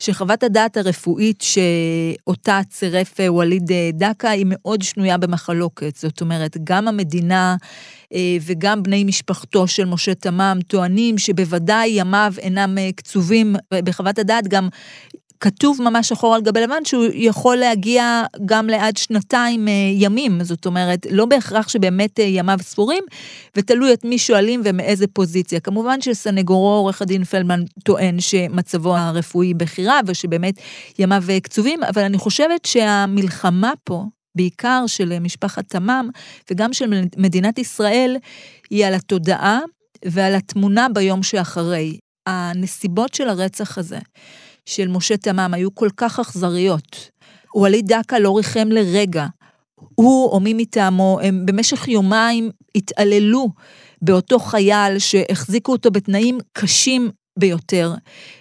שחוות 0.00 0.42
הדעת 0.42 0.76
הרפואית 0.76 1.40
שאותה 1.40 2.60
צירף 2.68 3.20
אה, 3.20 3.32
ווליד 3.32 3.72
אה, 3.72 3.90
דקה 3.92 4.30
היא 4.30 4.46
מאוד 4.48 4.82
שנויה 4.82 5.18
במחלוקת. 5.18 5.96
זאת 5.96 6.20
אומרת, 6.20 6.56
גם 6.64 6.88
המדינה 6.88 7.56
אה, 8.12 8.36
וגם 8.42 8.82
בני 8.82 9.04
משפחתו 9.04 9.68
של 9.68 9.84
משה 9.84 10.14
תמם 10.14 10.58
טוענים 10.66 11.18
שבוודאי 11.18 11.88
ימיו 11.88 12.32
אינם 12.38 12.78
קצובים, 12.96 13.56
בחוות 13.74 14.18
הדעת 14.18 14.48
גם 14.48 14.68
כתוב 15.40 15.82
ממש 15.82 16.08
שחור 16.08 16.34
על 16.34 16.42
גבי 16.42 16.60
לבן 16.60 16.84
שהוא 16.84 17.04
יכול 17.14 17.56
להגיע 17.56 18.22
גם 18.46 18.66
לעד 18.66 18.96
שנתיים 18.96 19.68
אה, 19.68 19.72
ימים, 19.92 20.44
זאת 20.44 20.66
אומרת, 20.66 21.06
לא 21.10 21.26
בהכרח 21.26 21.68
שבאמת 21.68 22.20
אה, 22.20 22.24
ימיו 22.24 22.58
ספורים, 22.62 23.04
ותלוי 23.56 23.92
את 23.92 24.04
מי 24.04 24.18
שואלים 24.18 24.60
ומאיזה 24.64 25.06
פוזיציה. 25.06 25.60
כמובן 25.60 26.00
שסנגורו 26.00 26.68
עורך 26.68 27.02
הדין 27.02 27.24
פלדמן 27.24 27.62
טוען 27.84 28.20
שמצבו 28.20 28.96
הרפואי 28.96 29.54
בכירה 29.54 30.00
ושבאמת 30.06 30.54
ימיו 30.98 31.22
אה, 31.28 31.40
קצובים, 31.40 31.82
אבל 31.82 32.02
אני 32.02 32.18
חושבת 32.18 32.64
שהמלחמה 32.64 33.72
פה, 33.84 34.04
בעיקר 34.36 34.84
של 34.86 35.18
משפחת 35.18 35.64
תמם 35.68 36.08
וגם 36.50 36.72
של 36.72 37.02
מדינת 37.16 37.58
ישראל, 37.58 38.16
היא 38.70 38.86
על 38.86 38.94
התודעה 38.94 39.60
ועל 40.04 40.34
התמונה 40.34 40.88
ביום 40.88 41.22
שאחרי. 41.22 41.98
הנסיבות 42.26 43.14
של 43.14 43.28
הרצח 43.28 43.78
הזה, 43.78 43.98
של 44.70 44.88
משה 44.88 45.16
תמם 45.16 45.50
היו 45.54 45.74
כל 45.74 45.88
כך 45.96 46.20
אכזריות. 46.20 47.10
ווליד 47.54 47.92
דקה 47.92 48.18
לא 48.18 48.36
ריחם 48.36 48.68
לרגע. 48.68 49.26
הוא 49.94 50.30
או 50.30 50.40
מי 50.40 50.54
מטעמו, 50.54 51.18
הם 51.22 51.46
במשך 51.46 51.88
יומיים 51.88 52.50
התעללו 52.74 53.48
באותו 54.02 54.38
חייל 54.38 54.98
שהחזיקו 54.98 55.72
אותו 55.72 55.90
בתנאים 55.90 56.38
קשים 56.52 57.10
ביותר, 57.38 57.94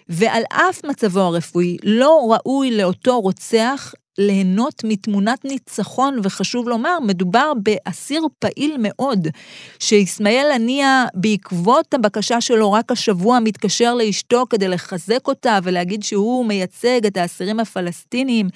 ועל 0.10 0.44
אף 0.52 0.86
מצבו 0.86 1.20
הרפואי 1.20 1.78
לא 1.84 2.34
ראוי 2.34 2.78
לאותו 2.78 3.20
רוצח 3.20 3.94
ליהנות 4.18 4.82
מתמונת 4.84 5.46
ניצחון, 5.46 6.20
וחשוב 6.24 6.70
לומר, 6.70 7.00
מדובר 7.00 7.52
באסיר 7.64 8.22
פעיל 8.40 8.76
מאוד, 8.80 9.28
שאיסמעיל 9.80 10.52
הנייה, 10.52 11.06
בעקבות 11.14 11.94
הבקשה 11.94 12.42
שלו 12.42 12.72
רק 12.72 12.92
השבוע, 12.92 13.40
מתקשר 13.40 13.96
לאשתו 13.96 14.44
כדי 14.50 14.68
לחזק 14.68 15.28
אותה 15.28 15.60
ולהגיד 15.64 16.04
שהוא 16.04 16.46
מייצג 16.46 17.06
את 17.06 17.18
האסירים 17.18 17.60
הפלסטינים. 17.60 18.50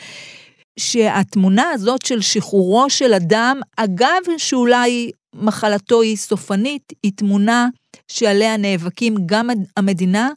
שהתמונה 0.80 1.70
הזאת 1.70 2.06
של 2.06 2.22
שחרורו 2.22 2.90
של 2.90 3.14
אדם, 3.14 3.60
אגב 3.78 4.22
שאולי 4.38 5.12
מחלתו 5.36 6.02
היא 6.02 6.18
סופנית, 6.18 6.94
היא 7.04 7.12
תמונה 7.16 7.68
שעליה 8.08 8.58
נאבקים 8.58 9.16
גם 9.26 9.50
המדינה 9.78 10.30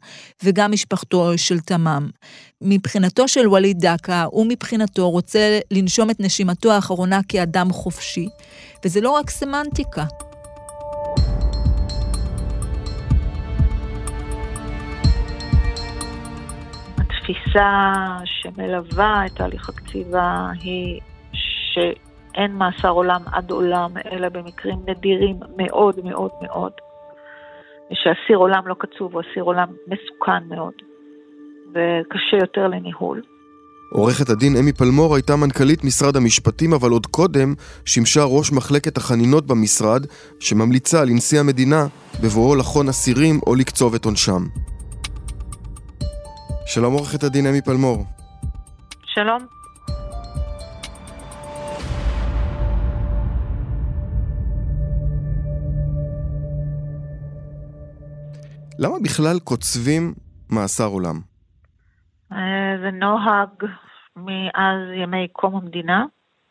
וגם 0.42 0.72
משפחתו 0.72 1.38
של 1.38 1.60
תמם. 1.60 2.10
מבחינתו 2.62 3.28
של 3.28 3.48
ווליד 3.48 3.76
דקה, 3.80 4.24
הוא 4.30 4.46
מבחינתו 4.48 5.10
רוצה 5.10 5.58
לנשום 5.70 6.10
את 6.10 6.16
נשימתו 6.20 6.72
האחרונה 6.72 7.20
כאדם 7.28 7.70
חופשי, 7.70 8.28
וזה 8.84 9.00
לא 9.00 9.10
רק 9.10 9.30
סמנטיקה. 9.30 10.04
התפיסה 16.98 17.92
שמלווה 18.24 19.26
את 19.26 19.32
תהליך 19.32 19.68
הקציבה 19.68 20.50
היא 20.62 21.00
שאין 21.32 22.52
מאסר 22.52 22.90
עולם 22.90 23.22
עד 23.32 23.50
עולם, 23.50 23.90
אלא 24.12 24.28
במקרים 24.28 24.78
נדירים 24.86 25.40
מאוד 25.56 25.94
מאוד 26.04 26.30
מאוד. 26.42 26.72
ושאסיר 27.92 28.36
עולם 28.36 28.66
לא 28.66 28.74
קצוב 28.78 29.14
הוא 29.14 29.22
אסיר 29.22 29.42
עולם 29.42 29.68
מסוכן 29.86 30.44
מאוד, 30.48 30.74
וקשה 31.76 32.36
יותר 32.36 32.68
לניהול. 32.68 33.22
עורכת 33.90 34.30
הדין 34.30 34.56
אמי 34.56 34.72
פלמור 34.72 35.14
הייתה 35.14 35.36
מנכ"לית 35.36 35.84
משרד 35.84 36.16
המשפטים, 36.16 36.72
אבל 36.72 36.90
עוד 36.90 37.06
קודם 37.06 37.54
שימשה 37.84 38.24
ראש 38.24 38.52
מחלקת 38.52 38.96
החנינות 38.96 39.46
במשרד, 39.46 40.06
שממליצה 40.40 41.04
לנשיא 41.04 41.40
המדינה 41.40 41.86
בבואו 42.22 42.56
לחון 42.56 42.88
אסירים 42.88 43.40
או 43.46 43.54
לקצוב 43.54 43.94
את 43.94 44.04
עונשם. 44.04 44.42
שלום 46.66 46.92
עורכת 46.92 47.24
הדין 47.24 47.46
אמי 47.46 47.62
פלמור. 47.62 48.04
שלום. 49.04 49.46
למה 58.78 58.94
בכלל 59.02 59.38
קוצבים 59.38 60.14
מאסר 60.50 60.86
עולם? 60.86 61.35
אה, 62.36 62.76
זה 62.80 62.90
נוהג 62.90 63.48
מאז 64.16 64.80
ימי 64.94 65.28
קום 65.32 65.56
המדינה. 65.56 66.04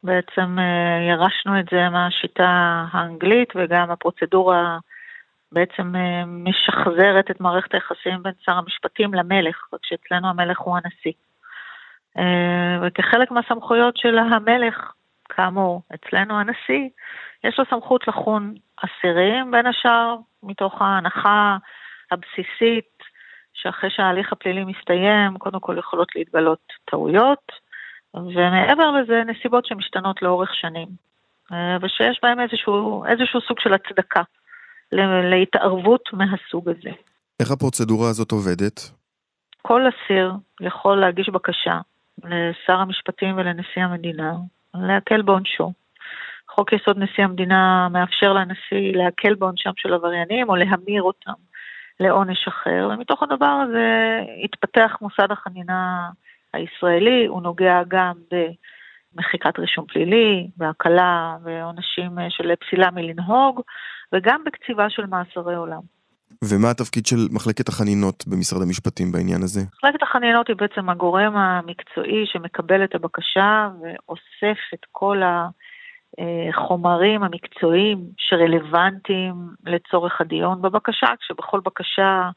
בעצם 0.03 0.59
אה, 0.59 1.07
ירשנו 1.09 1.59
את 1.59 1.65
זה 1.71 1.89
מהשיטה 1.89 2.85
האנגלית 2.91 3.49
וגם 3.55 3.91
הפרוצדורה 3.91 4.77
בעצם 5.51 5.95
אה, 5.95 6.25
משחזרת 6.25 7.31
את 7.31 7.41
מערכת 7.41 7.73
היחסים 7.73 8.23
בין 8.23 8.33
שר 8.45 8.51
המשפטים 8.57 9.13
למלך, 9.13 9.67
רק 9.73 9.79
שאצלנו 9.83 10.27
המלך 10.27 10.59
הוא 10.59 10.77
הנשיא. 10.77 11.11
וכחלק 12.81 13.31
מהסמכויות 13.31 13.97
של 13.97 14.17
המלך, 14.17 14.91
כאמור, 15.29 15.81
אצלנו 15.95 16.39
הנשיא, 16.39 16.89
יש 17.43 17.59
לו 17.59 17.65
סמכות 17.69 18.07
לחון 18.07 18.53
אסירים, 18.77 19.51
בין 19.51 19.65
השאר, 19.65 20.15
מתוך 20.43 20.81
ההנחה 20.81 21.57
הבסיסית 22.11 22.94
שאחרי 23.65 23.89
שההליך 23.89 24.31
הפלילי 24.31 24.63
מסתיים, 24.63 25.37
קודם 25.37 25.59
כל 25.59 25.77
יכולות 25.77 26.15
להתגלות 26.15 26.59
טעויות, 26.85 27.51
ומעבר 28.13 28.91
לזה 28.91 29.21
נסיבות 29.27 29.65
שמשתנות 29.65 30.21
לאורך 30.21 30.55
שנים, 30.55 30.87
אה, 31.51 31.77
ושיש 31.81 32.19
בהם 32.23 32.39
איזשהו, 32.39 33.05
איזשהו 33.05 33.41
סוג 33.41 33.59
של 33.59 33.73
הצדקה 33.73 34.21
להתערבות 35.31 36.09
מהסוג 36.13 36.69
הזה. 36.69 36.89
איך 37.39 37.51
הפרוצדורה 37.51 38.09
הזאת 38.09 38.31
עובדת? 38.31 38.91
כל 39.61 39.81
אסיר 39.89 40.31
יכול 40.61 40.99
להגיש 40.99 41.29
בקשה 41.29 41.79
לשר 42.23 42.73
המשפטים 42.73 43.37
ולנשיא 43.37 43.81
המדינה 43.83 44.33
להקל 44.73 45.21
בעונשו. 45.21 45.71
חוק 46.49 46.73
יסוד 46.73 46.97
נשיא 46.97 47.23
המדינה 47.23 47.87
מאפשר 47.91 48.33
לנשיא 48.33 48.97
להקל 48.97 49.35
בעונשם 49.35 49.71
של 49.77 49.93
עבריינים 49.93 50.49
או 50.49 50.55
להמיר 50.55 51.03
אותם 51.03 51.33
לעונש 51.99 52.47
אחר, 52.47 52.89
ומתוך 52.93 53.23
הדבר 53.23 53.63
הזה 53.67 54.19
התפתח 54.43 54.97
מוסד 55.01 55.31
החנינה 55.31 56.09
הישראלי, 56.53 57.25
הוא 57.25 57.41
נוגע 57.41 57.81
גם 57.87 58.13
במחיקת 58.31 59.59
רישום 59.59 59.85
פלילי, 59.85 60.47
בהקלה 60.57 61.35
ועונשים 61.43 62.11
של 62.29 62.55
פסילה 62.55 62.91
מלנהוג, 62.91 63.61
וגם 64.13 64.43
בקציבה 64.45 64.89
של 64.89 65.05
מאסרי 65.05 65.55
עולם. 65.55 65.81
ומה 66.43 66.71
התפקיד 66.71 67.05
של 67.05 67.27
מחלקת 67.31 67.69
החנינות 67.69 68.27
במשרד 68.27 68.61
המשפטים 68.61 69.11
בעניין 69.11 69.41
הזה? 69.43 69.61
מחלקת 69.77 70.03
החנינות 70.03 70.47
היא 70.47 70.55
בעצם 70.55 70.89
הגורם 70.89 71.37
המקצועי 71.37 72.25
שמקבל 72.25 72.83
את 72.83 72.95
הבקשה 72.95 73.69
ואוסף 73.81 74.59
את 74.73 74.85
כל 74.91 75.21
החומרים 76.49 77.23
המקצועיים 77.23 77.97
שרלוונטיים 78.17 79.33
לצורך 79.65 80.21
הדיון 80.21 80.61
בבקשה, 80.61 81.07
כשבכל 81.19 81.59
בקשה, 81.59 82.29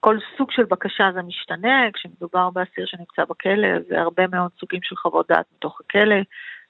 כל 0.00 0.18
סוג 0.36 0.50
של 0.50 0.64
בקשה 0.64 1.10
זה 1.14 1.22
משתנה, 1.22 1.90
כשמדובר 1.92 2.50
באסיר 2.50 2.86
שנמצא 2.86 3.24
בכלא, 3.30 3.68
הרבה 3.90 4.26
מאוד 4.26 4.50
סוגים 4.60 4.80
של 4.82 4.96
חוות 4.96 5.28
דעת 5.28 5.46
מתוך 5.56 5.80
הכלא, 5.80 6.16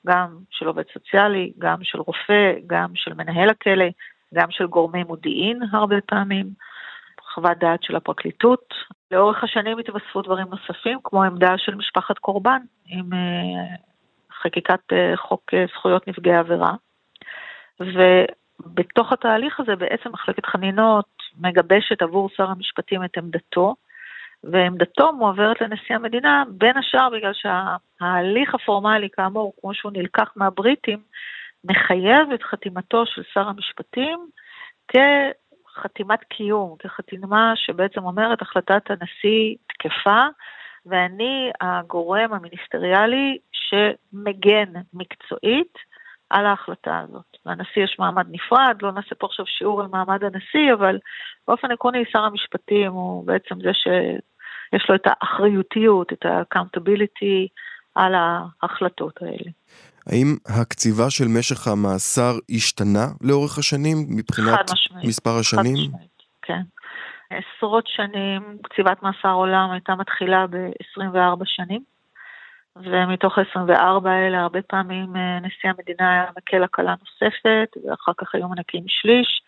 גם 0.07 0.37
של 0.51 0.67
עובד 0.67 0.85
סוציאלי, 0.93 1.53
גם 1.59 1.77
של 1.83 2.01
רופא, 2.01 2.53
גם 2.67 2.89
של 2.95 3.15
מנהל 3.15 3.51
הכלא, 3.51 3.87
גם 4.35 4.51
של 4.51 4.67
גורמי 4.67 5.05
מודיעין 5.05 5.61
הרבה 5.73 5.97
פעמים, 6.07 6.47
חוות 7.35 7.59
דעת 7.59 7.83
של 7.83 7.97
הפרקליטות. 7.97 8.75
לאורך 9.11 9.45
השנים 9.45 9.79
התווספו 9.79 10.23
דברים 10.23 10.47
נוספים, 10.51 10.99
כמו 11.05 11.23
עמדה 11.23 11.59
של 11.59 11.75
משפחת 11.75 12.19
קורבן, 12.19 12.61
אה, 12.93 12.97
חקיקת 14.43 14.93
אה, 14.93 15.17
חוק 15.17 15.55
אה, 15.55 15.65
זכויות 15.75 16.09
נפגעי 16.09 16.37
עבירה. 16.37 16.73
ובתוך 17.81 19.13
התהליך 19.13 19.61
הזה 19.61 19.77
בעצם 19.77 20.11
מחלקת 20.13 20.47
חנינות 20.47 21.07
מגבשת 21.39 22.03
עבור 22.03 22.29
שר 22.37 22.51
המשפטים 22.51 23.05
את 23.05 23.19
עמדתו, 23.19 23.75
ועמדתו 24.45 25.13
מועברת 25.13 25.61
לנשיא 25.61 25.95
המדינה, 25.95 26.45
בין 26.49 26.77
השאר 26.77 27.09
בגלל 27.11 27.33
שההליך 27.35 28.55
הפורמלי, 28.55 29.09
כאמור, 29.11 29.53
כמו 29.61 29.75
שהוא 29.75 29.93
נלקח 29.95 30.33
מהבריטים, 30.37 30.99
מחייב 31.65 32.33
את 32.35 32.43
חתימתו 32.43 33.07
של 33.07 33.23
שר 33.35 33.49
המשפטים 33.49 34.19
כחתימת 34.89 36.25
קיום, 36.25 36.77
כחתימה 36.79 37.53
שבעצם 37.57 38.05
אומרת 38.05 38.43
החלטת 38.43 38.91
הנשיא 38.91 39.55
תקפה, 39.67 40.27
ואני 40.87 41.51
הגורם 41.61 42.33
המיניסטריאלי 42.33 43.39
שמגן 43.53 44.73
מקצועית 44.95 45.75
על 46.31 46.47
ההחלטה 46.47 46.99
הזאת. 47.09 47.37
לנשיא 47.47 47.85
יש 47.85 47.97
מעמד 47.99 48.27
נפרד, 48.31 48.77
לא 48.83 48.93
נעשה 48.93 49.15
פה 49.15 49.27
עכשיו 49.27 49.47
שיעור 49.47 49.81
על 49.81 49.87
מעמד 49.87 50.25
הנשיא, 50.25 50.73
אבל 50.75 50.99
באופן 51.49 51.71
עקרוני 51.71 52.05
שר 52.13 52.19
המשפטים 52.19 52.93
הוא 52.93 53.27
בעצם 53.27 53.55
זה 53.61 53.71
שיש 53.73 54.89
לו 54.89 54.95
את 54.95 55.03
האחריותיות, 55.07 56.13
את 56.13 56.27
ה-accountability 56.27 57.49
על 57.95 58.15
ההחלטות 58.15 59.23
האלה. 59.23 59.51
האם 60.07 60.37
הקציבה 60.47 61.11
של 61.11 61.25
משך 61.39 61.69
המאסר 61.69 62.33
השתנה 62.51 63.07
לאורך 63.21 63.59
השנים 63.59 63.97
מבחינת 64.09 64.71
מספר 65.05 65.39
השנים? 65.41 65.77
חד 65.77 65.83
משמעית, 65.87 66.23
כן. 66.43 66.63
עשרות 67.31 67.87
שנים 67.87 68.59
קציבת 68.63 69.03
מאסר 69.03 69.33
עולם 69.33 69.71
הייתה 69.71 69.95
מתחילה 69.95 70.47
ב-24 70.47 71.45
שנים, 71.45 71.83
ומתוך 72.77 73.39
ה-24 73.39 74.09
האלה 74.09 74.41
הרבה 74.41 74.63
פעמים 74.63 75.17
אה, 75.17 75.39
נשיא 75.41 75.71
המדינה 75.71 76.13
היה 76.13 76.25
מקל 76.37 76.63
הקלה 76.63 76.95
נוספת, 77.01 77.77
ואחר 77.85 78.13
כך 78.19 78.35
היו 78.35 78.49
מנקים 78.49 78.85
שליש. 78.87 79.43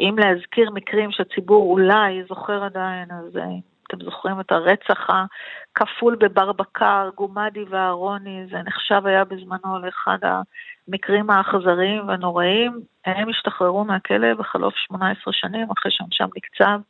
אם 0.00 0.16
להזכיר 0.18 0.70
מקרים 0.70 1.12
שהציבור 1.12 1.72
אולי 1.72 2.24
זוכר 2.28 2.64
עדיין, 2.64 3.08
אז 3.10 3.36
אה, 3.36 3.42
אתם 3.86 4.04
זוכרים 4.04 4.40
את 4.40 4.52
הרצח 4.52 5.06
הכפול 5.10 6.16
בבר 6.20 6.52
בקר, 6.52 7.10
גומדי 7.14 7.64
ואהרוני, 7.68 8.46
זה 8.50 8.62
נחשב 8.62 9.02
היה 9.04 9.24
בזמנו 9.24 9.78
לאחד 9.84 10.18
המקרים 10.22 11.30
האכזריים 11.30 12.08
והנוראים. 12.08 12.80
הם 13.04 13.28
השתחררו 13.28 13.84
מהכלא 13.84 14.34
בחלוף 14.34 14.74
18 14.74 15.32
שנים, 15.32 15.66
אחרי 15.78 15.92
שעונשם 15.92 16.28
נקצב 16.36 16.80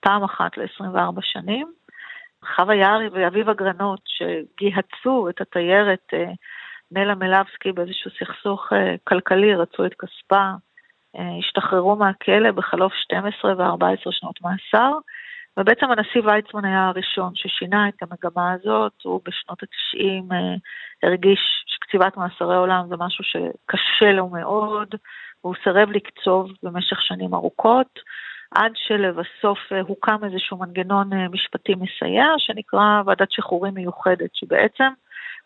פעם 0.00 0.24
אחת 0.24 0.56
ל-24 0.56 1.20
שנים. 1.20 1.72
חווה 2.56 2.74
יערי 2.74 3.08
ואביב 3.08 3.48
אגרנות, 3.48 4.00
שגיהצו 4.04 5.28
את 5.28 5.40
התיירת 5.40 6.06
אה, 6.14 6.32
נלה 6.90 7.14
מלבסקי 7.14 7.72
באיזשהו 7.72 8.10
סכסוך 8.10 8.72
אה, 8.72 8.94
כלכלי, 9.04 9.54
רצו 9.54 9.86
את 9.86 9.94
כספה, 9.94 10.50
אה, 11.16 11.38
השתחררו 11.38 11.96
מהכלא 11.96 12.50
בחלוף 12.50 12.92
12 12.94 13.52
ו-14 13.58 14.10
שנות 14.10 14.40
מאסר. 14.42 14.92
ובעצם 15.56 15.86
הנשיא 15.90 16.20
ויצמן 16.24 16.64
היה 16.64 16.88
הראשון 16.88 17.32
ששינה 17.34 17.88
את 17.88 18.02
המגמה 18.02 18.52
הזאת, 18.52 18.92
הוא 19.02 19.20
בשנות 19.24 19.62
ה-90 19.62 20.34
אה, 20.34 20.54
הרגיש 21.02 21.40
שקציבת 21.66 22.16
מאסרי 22.16 22.56
עולם 22.56 22.86
זה 22.88 22.94
משהו 22.98 23.24
שקשה 23.24 24.12
לו 24.12 24.28
מאוד, 24.28 24.94
והוא 25.44 25.54
סירב 25.64 25.90
לקצוב 25.90 26.50
במשך 26.62 27.02
שנים 27.02 27.34
ארוכות, 27.34 27.98
עד 28.50 28.72
שלבסוף 28.74 29.58
אה, 29.72 29.80
הוקם 29.80 30.24
איזשהו 30.24 30.56
מנגנון 30.56 31.12
אה, 31.12 31.28
משפטי 31.28 31.74
מסייע, 31.74 32.24
שנקרא 32.38 33.02
ועדת 33.06 33.32
שחרורים 33.32 33.74
מיוחדת, 33.74 34.30
שבעצם 34.34 34.88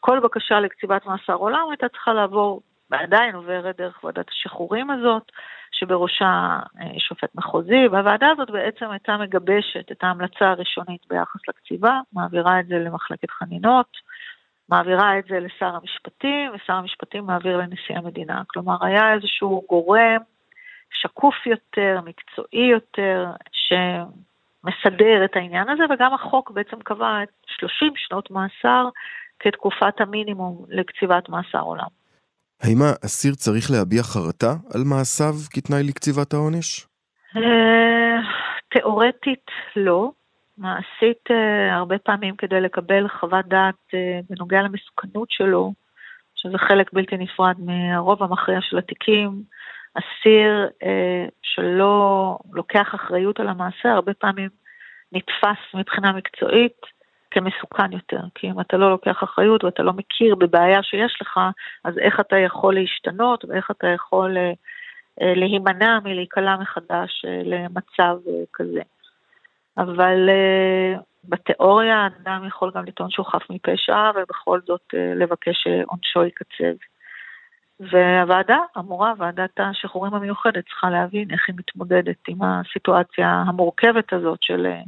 כל 0.01 0.21
בקשה 0.21 0.61
לקציבת 0.61 1.07
מאסר 1.07 1.35
עולם 1.35 1.67
הייתה 1.71 1.89
צריכה 1.89 2.13
לעבור, 2.13 2.63
ועדיין 2.91 3.35
עוברת 3.35 3.77
דרך 3.77 4.05
ועדת 4.05 4.29
השחרורים 4.29 4.91
הזאת, 4.91 5.33
שבראשה 5.73 6.59
אה, 6.81 6.99
שופט 6.99 7.35
מחוזי, 7.35 7.89
והוועדה 7.91 8.27
הזאת 8.31 8.51
בעצם 8.51 8.91
הייתה 8.91 9.17
מגבשת 9.17 9.93
את 9.93 10.05
ההמלצה 10.05 10.51
הראשונית 10.51 11.01
ביחס 11.11 11.41
לקציבה, 11.49 12.01
מעבירה 12.13 12.61
את 12.61 12.67
זה 12.67 12.75
למחלקת 12.75 13.31
חנינות, 13.31 13.97
מעבירה 14.69 15.19
את 15.19 15.25
זה 15.29 15.41
לשר 15.41 15.77
המשפטים, 15.77 16.51
ושר 16.55 16.73
המשפטים 16.73 17.27
מעביר 17.27 17.57
לנשיא 17.57 17.97
המדינה. 17.97 18.43
כלומר, 18.47 18.77
היה 18.81 19.15
איזשהו 19.15 19.63
גורם 19.69 20.21
שקוף 20.95 21.35
יותר, 21.47 22.01
מקצועי 22.05 22.67
יותר, 22.71 23.27
שמסדר 23.53 25.25
את 25.25 25.37
העניין 25.37 25.69
הזה, 25.69 25.83
וגם 25.91 26.15
החוק 26.15 26.51
בעצם 26.51 26.77
קבע 26.85 27.23
את 27.23 27.29
30 27.47 27.93
שנות 27.97 28.31
מאסר 28.31 28.89
כתקופת 29.39 30.01
המינימום 30.01 30.65
לקציבת 30.69 31.29
מאסר 31.29 31.61
עולם. 31.61 31.89
האם 32.63 32.79
האסיר 32.83 33.35
צריך 33.35 33.71
להביע 33.71 34.03
חרטה 34.03 34.53
על 34.75 34.81
מעשיו 34.85 35.35
כתנאי 35.51 35.83
לקציבת 35.83 36.33
העונש? 36.33 36.87
אה, 37.37 38.21
תיאורטית 38.71 39.47
לא. 39.77 40.11
מעשית, 40.59 41.31
אה, 41.31 41.75
הרבה 41.75 41.99
פעמים 41.99 42.37
כדי 42.37 42.61
לקבל 42.61 43.09
חוות 43.09 43.47
דעת 43.47 43.75
אה, 43.95 44.21
בנוגע 44.31 44.63
למסוכנות 44.63 45.31
שלו, 45.31 45.73
שזה 46.35 46.59
חלק 46.59 46.93
בלתי 46.93 47.17
נפרד 47.17 47.55
מהרוב 47.59 48.23
המכריע 48.23 48.59
של 48.61 48.79
התיקים, 48.79 49.43
אסיר 49.95 50.69
שלא 51.43 52.39
לוקח 52.53 52.95
אחריות 52.95 53.41
על 53.41 53.49
המעשה, 53.49 53.93
הרבה 53.93 54.15
פעמים 54.15 54.49
נתפס 55.13 55.75
מבחינה 55.75 56.13
מקצועית 56.13 56.81
כמסוכן 57.35 57.93
יותר. 57.93 58.21
כי 58.35 58.51
אם 58.51 58.61
אתה 58.61 58.77
לא 58.77 58.91
לוקח 58.91 59.23
אחריות 59.23 59.65
ואתה 59.65 59.83
לא 59.83 59.93
מכיר 59.93 60.35
בבעיה 60.35 60.83
שיש 60.83 61.19
לך, 61.23 61.41
אז 61.85 61.99
איך 61.99 62.21
אתה 62.21 62.37
יכול 62.37 62.75
להשתנות 62.75 63.45
ואיך 63.45 63.71
אתה 63.71 63.87
יכול 63.87 64.37
אה, 64.37 64.53
אה, 65.23 65.35
להימנע 65.35 65.99
מלהיקלע 66.05 66.57
מחדש 66.57 67.25
אה, 67.25 67.41
למצב 67.45 68.17
כזה. 68.53 68.81
אבל 69.79 70.29
בתיאוריה 71.25 72.07
אדם 72.07 72.45
יכול 72.47 72.71
גם 72.75 72.85
לטעון 72.85 73.11
שהוא 73.11 73.27
חף 73.27 73.51
מפשע 73.51 74.11
ובכל 74.15 74.61
זאת 74.67 74.95
לבקש 75.17 75.63
שעונשו 75.63 76.25
ייקצב. 76.25 76.77
והוועדה 77.81 78.59
אמורה, 78.79 79.13
ועדת 79.19 79.51
השחרורים 79.59 80.15
המיוחדת, 80.15 80.65
צריכה 80.69 80.91
להבין 80.91 81.31
איך 81.31 81.41
היא 81.49 81.57
מתמודדת 81.59 82.17
עם 82.29 82.39
הסיטואציה 82.43 83.29
המורכבת 83.47 84.13
הזאת 84.13 84.39
של 84.43 84.67
אה, 84.67 84.81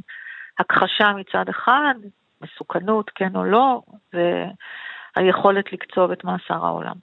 הכחשה 0.59 1.11
מצד 1.13 1.49
אחד, 1.49 1.93
מסוכנות 2.41 3.11
כן 3.15 3.35
או 3.35 3.43
לא, 3.43 3.81
והיכולת 4.13 5.73
לקצוב 5.73 6.11
את 6.11 6.23
מאסר 6.23 6.65
העולם. 6.65 6.95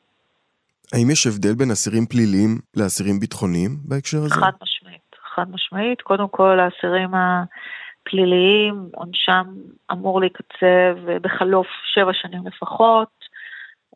האם 0.93 1.11
יש 1.11 1.27
הבדל 1.27 1.55
בין 1.55 1.71
אסירים 1.71 2.07
פליליים 2.07 2.59
לאסירים 2.77 3.21
ביטחוניים 3.21 3.71
בהקשר 3.85 4.19
הזה? 4.19 4.35
חד 4.35 4.53
משמעית, 4.63 5.17
חד 5.35 5.51
משמעית. 5.51 6.01
קודם 6.01 6.29
כל, 6.29 6.61
האסירים 6.61 7.11
הפליליים, 7.15 8.89
עונשם 8.95 9.45
אמור 9.93 10.21
להיקצב 10.21 11.19
בחלוף 11.23 11.67
שבע 11.95 12.13
שנים 12.13 12.47
לפחות. 12.47 13.24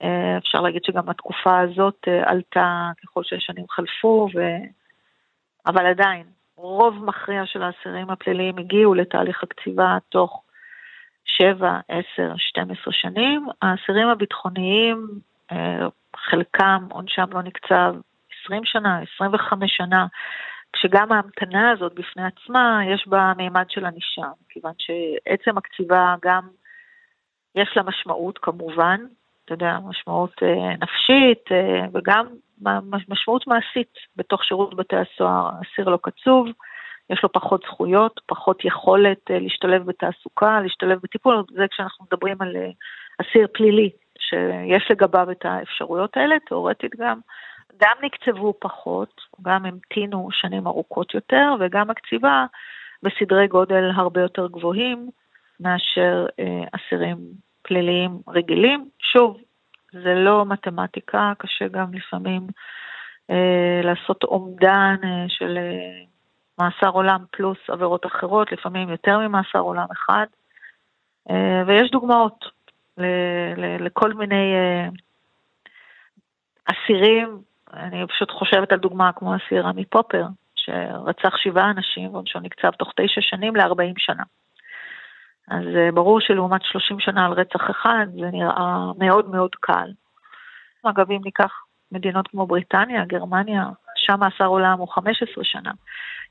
אה, 0.02 0.38
אפשר 0.38 0.60
להגיד 0.60 0.84
שגם 0.84 1.08
התקופה 1.08 1.58
הזאת 1.58 2.08
אה, 2.08 2.30
עלתה 2.30 2.90
ככל 3.02 3.22
שהשנים 3.24 3.64
חלפו, 3.70 4.28
ו... 4.34 4.40
אבל 5.66 5.86
עדיין, 5.86 6.26
רוב 6.56 7.04
מכריע 7.04 7.46
של 7.46 7.62
האסירים 7.62 8.10
הפליליים 8.10 8.58
הגיעו 8.58 8.94
לתהליך 8.94 9.42
הקציבה 9.42 9.98
תוך 10.08 10.42
7, 11.24 11.80
10, 11.88 12.32
12 12.36 12.92
שנים. 12.92 13.46
האסירים 13.62 14.08
הביטחוניים, 14.08 15.08
אה, 15.52 15.86
חלקם 16.16 16.86
עונשם 16.90 17.26
לא 17.32 17.42
נקצב 17.42 17.94
20 18.44 18.64
שנה, 18.64 19.00
25 19.14 19.76
שנה, 19.76 20.06
כשגם 20.72 21.12
ההמתנה 21.12 21.70
הזאת 21.70 21.94
בפני 21.94 22.22
עצמה, 22.24 22.80
יש 22.94 23.08
בה 23.08 23.32
מימד 23.36 23.64
של 23.68 23.84
ענישה, 23.84 24.26
כיוון 24.48 24.72
שעצם 24.78 25.58
הקציבה 25.58 26.14
גם, 26.22 26.48
יש 27.54 27.68
לה 27.76 27.82
משמעות 27.82 28.38
כמובן, 28.38 29.00
אתה 29.48 29.54
יודע, 29.54 29.78
משמעות 29.84 30.42
אה, 30.42 30.76
נפשית 30.76 31.52
אה, 31.52 31.86
וגם 31.92 32.26
משמעות 33.08 33.46
מעשית 33.46 33.94
בתוך 34.16 34.44
שירות 34.44 34.74
בתי 34.74 34.96
הסוהר. 34.96 35.50
אסיר 35.50 35.88
לא 35.88 35.98
קצוב, 36.02 36.48
יש 37.10 37.22
לו 37.22 37.32
פחות 37.32 37.62
זכויות, 37.66 38.20
פחות 38.26 38.64
יכולת 38.64 39.30
אה, 39.30 39.38
להשתלב 39.38 39.86
בתעסוקה, 39.86 40.60
להשתלב 40.60 40.98
בטיפול, 41.02 41.44
זה 41.54 41.66
כשאנחנו 41.70 42.04
מדברים 42.04 42.36
על 42.40 42.56
אסיר 43.20 43.46
פלילי, 43.52 43.90
שיש 44.18 44.90
לגביו 44.90 45.30
את 45.30 45.44
האפשרויות 45.44 46.16
האלה, 46.16 46.36
תאורטית 46.46 46.96
גם. 46.96 47.20
גם 47.80 47.96
נקצבו 48.02 48.54
פחות, 48.58 49.20
גם 49.42 49.66
המתינו 49.66 50.28
שנים 50.32 50.66
ארוכות 50.66 51.14
יותר, 51.14 51.54
וגם 51.60 51.90
הקציבה 51.90 52.46
בסדרי 53.02 53.46
גודל 53.46 53.90
הרבה 53.94 54.20
יותר 54.20 54.46
גבוהים 54.46 55.10
מאשר 55.60 56.26
אה, 56.40 56.64
אסירים 56.72 57.47
פליליים 57.68 58.18
רגילים. 58.28 58.88
שוב, 58.98 59.36
זה 59.92 60.14
לא 60.14 60.44
מתמטיקה, 60.46 61.32
קשה 61.38 61.68
גם 61.68 61.94
לפעמים 61.94 62.46
אה, 63.30 63.80
לעשות 63.84 64.24
אומדן 64.24 64.96
אה, 65.04 65.24
של 65.28 65.58
אה, 65.58 66.04
מאסר 66.58 66.88
עולם 66.88 67.24
פלוס 67.30 67.58
עבירות 67.68 68.06
אחרות, 68.06 68.52
לפעמים 68.52 68.88
יותר 68.88 69.18
ממאסר 69.18 69.58
עולם 69.58 69.86
אחד. 69.92 70.26
אה, 71.30 71.62
ויש 71.66 71.90
דוגמאות 71.90 72.44
ל, 72.98 73.04
ל, 73.56 73.84
לכל 73.84 74.12
מיני 74.12 74.54
אה, 74.54 74.88
אסירים, 76.64 77.38
אני 77.72 78.06
פשוט 78.06 78.30
חושבת 78.30 78.72
על 78.72 78.78
דוגמה 78.78 79.12
כמו 79.12 79.36
אסיר 79.36 79.66
עמי 79.66 79.84
פופר, 79.84 80.24
שרצח 80.54 81.36
שבעה 81.36 81.70
אנשים 81.70 82.14
ועונשו 82.14 82.40
נקצב 82.40 82.70
תוך 82.70 82.92
תשע 82.96 83.20
שנים 83.20 83.56
ל-40 83.56 83.94
שנה. 83.96 84.22
אז 85.50 85.64
אה, 85.76 85.92
ברור 85.92 86.20
שלעומת 86.20 86.62
30 86.64 87.00
שנה 87.00 87.26
על 87.26 87.32
רצח 87.32 87.70
אחד, 87.70 88.06
זה 88.12 88.30
נראה 88.32 88.92
מאוד 88.98 89.30
מאוד 89.30 89.50
קל. 89.60 89.90
אגב, 90.82 91.10
אם 91.10 91.20
ניקח 91.24 91.52
מדינות 91.92 92.28
כמו 92.28 92.46
בריטניה, 92.46 93.04
גרמניה, 93.04 93.64
שם 93.96 94.20
מאסר 94.20 94.44
עולם 94.44 94.78
הוא 94.78 94.88
15 94.88 95.44
שנה. 95.44 95.70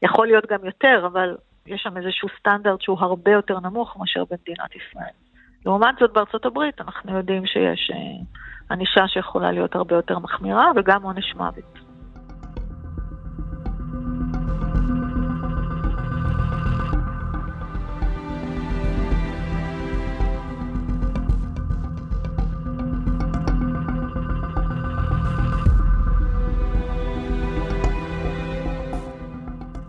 יכול 0.02 0.28
להיות 0.28 0.46
גם 0.46 0.66
יותר, 0.66 1.04
אבל 1.06 1.38
יש 1.66 1.82
שם 1.82 1.98
איזשהו 1.98 2.28
סטנדרט 2.40 2.82
שהוא 2.82 2.98
הרבה 3.00 3.32
יותר 3.32 3.60
נמוך 3.60 3.98
מאשר 4.00 4.24
במדינת 4.30 4.76
ישראל. 4.76 5.14
לעומת 5.66 5.96
זאת, 6.00 6.14
בארצות 6.14 6.46
הברית 6.46 6.82
אנחנו 6.82 7.18
יודעים 7.18 7.46
שיש 7.46 7.92
אה, 7.94 7.98
ענישה 8.72 9.08
שיכולה 9.08 9.52
להיות 9.52 9.76
הרבה 9.76 9.96
יותר 9.96 10.20
מחמירה, 10.20 10.72
וגם 10.76 11.04
עונש 11.04 11.36
מוות. 11.36 11.87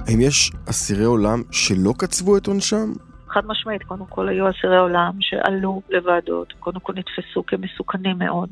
האם 0.08 0.20
יש 0.20 0.50
אסירי 0.70 1.04
עולם 1.04 1.38
שלא 1.52 1.92
קצבו 1.98 2.36
את 2.36 2.46
עונשם? 2.46 2.92
חד 3.28 3.46
משמעית, 3.46 3.82
קודם 3.82 4.06
כל 4.06 4.28
היו 4.28 4.50
אסירי 4.50 4.78
עולם 4.78 5.12
שעלו 5.20 5.82
לוועדות, 5.88 6.52
קודם 6.52 6.80
כל 6.80 6.92
נתפסו 6.96 7.46
כמסוכנים 7.46 8.18
מאוד. 8.18 8.50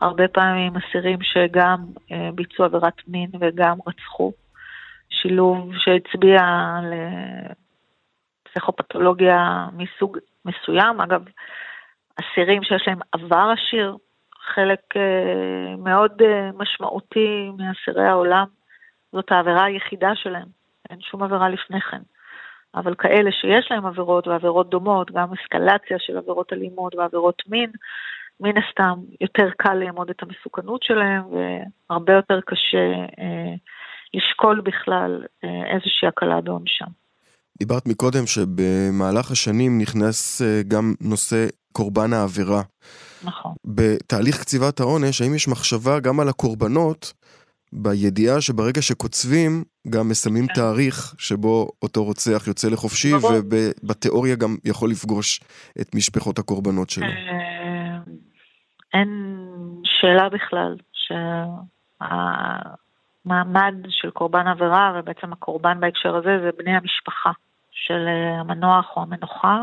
הרבה 0.00 0.28
פעמים 0.28 0.72
אסירים 0.76 1.18
שגם 1.22 1.84
אה, 2.12 2.30
ביצעו 2.34 2.64
עבירת 2.64 3.08
מין 3.08 3.30
וגם 3.40 3.78
רצחו. 3.86 4.32
שילוב 5.10 5.70
שהצביע 5.76 6.40
על 6.78 6.92
אה, 6.92 7.52
פסיכופתולוגיה 8.42 9.66
מסוג 9.72 10.18
מסוים. 10.44 11.00
אגב, 11.00 11.24
אסירים 12.16 12.62
שיש 12.62 12.84
להם 12.86 12.98
עבר 13.12 13.52
עשיר, 13.58 13.96
חלק 14.54 14.80
אה, 14.96 15.76
מאוד 15.78 16.22
אה, 16.22 16.50
משמעותי 16.58 17.50
מאסירי 17.58 18.06
העולם, 18.06 18.46
זאת 19.12 19.32
העבירה 19.32 19.64
היחידה 19.64 20.10
שלהם. 20.14 20.63
אין 20.90 21.00
שום 21.00 21.22
עבירה 21.22 21.48
לפני 21.48 21.80
כן. 21.80 22.02
אבל 22.74 22.94
כאלה 22.94 23.30
שיש 23.32 23.70
להם 23.70 23.86
עבירות 23.86 24.28
ועבירות 24.28 24.70
דומות, 24.70 25.10
גם 25.10 25.28
אסקלציה 25.32 25.96
של 25.98 26.16
עבירות 26.16 26.52
אלימות 26.52 26.94
ועבירות 26.94 27.42
מין, 27.48 27.70
מן 28.40 28.52
הסתם 28.58 28.98
יותר 29.20 29.50
קל 29.56 29.74
לאמוד 29.74 30.10
את 30.10 30.22
המסוכנות 30.22 30.82
שלהם 30.82 31.22
והרבה 31.90 32.12
יותר 32.12 32.40
קשה 32.46 32.86
אה, 33.18 33.54
לשקול 34.14 34.60
בכלל 34.60 35.24
אה, 35.44 35.74
איזושהי 35.74 36.08
הקלה 36.08 36.40
בעונשם. 36.40 36.86
דיברת 37.58 37.86
מקודם 37.86 38.26
שבמהלך 38.26 39.30
השנים 39.30 39.78
נכנס 39.80 40.42
אה, 40.42 40.60
גם 40.68 40.94
נושא 41.00 41.46
קורבן 41.72 42.12
העבירה. 42.12 42.62
נכון. 43.24 43.52
בתהליך 43.64 44.40
קציבת 44.40 44.80
העונש, 44.80 45.22
האם 45.22 45.34
יש 45.34 45.48
מחשבה 45.48 46.00
גם 46.00 46.20
על 46.20 46.28
הקורבנות 46.28 47.12
בידיעה 47.74 48.40
שברגע 48.40 48.82
שקוצבים, 48.82 49.64
גם 49.90 50.08
מסמנים 50.08 50.46
כן. 50.46 50.54
תאריך 50.54 51.14
שבו 51.18 51.68
אותו 51.82 52.04
רוצח 52.04 52.44
יוצא 52.46 52.68
לחופשי, 52.68 53.12
ובתיאוריה 53.14 54.36
גם 54.36 54.56
יכול 54.64 54.90
לפגוש 54.90 55.40
את 55.80 55.94
משפחות 55.94 56.38
הקורבנות 56.38 56.90
שלו. 56.90 57.06
אה, 57.06 57.98
אין 58.94 59.08
שאלה 59.84 60.28
בכלל 60.28 60.76
שהמעמד 63.22 63.74
של 63.88 64.10
קורבן 64.10 64.46
עבירה, 64.46 64.92
ובעצם 64.98 65.32
הקורבן 65.32 65.80
בהקשר 65.80 66.16
הזה, 66.16 66.38
זה 66.44 66.50
בני 66.58 66.76
המשפחה 66.76 67.30
של 67.70 68.06
אה, 68.08 68.40
המנוח 68.40 68.92
או 68.96 69.02
המנוחה. 69.02 69.62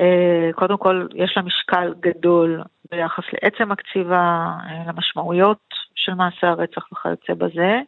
אה, 0.00 0.50
קודם 0.54 0.76
כל, 0.76 1.06
יש 1.14 1.36
לה 1.36 1.42
משקל 1.42 1.94
גדול 2.00 2.62
ביחס 2.90 3.24
לעצם 3.32 3.72
הקציבה, 3.72 4.46
למשמעויות 4.86 5.74
של 5.94 6.14
מעשה 6.14 6.48
הרצח 6.48 6.92
וכיוצא 6.92 7.34
בזה. 7.34 7.80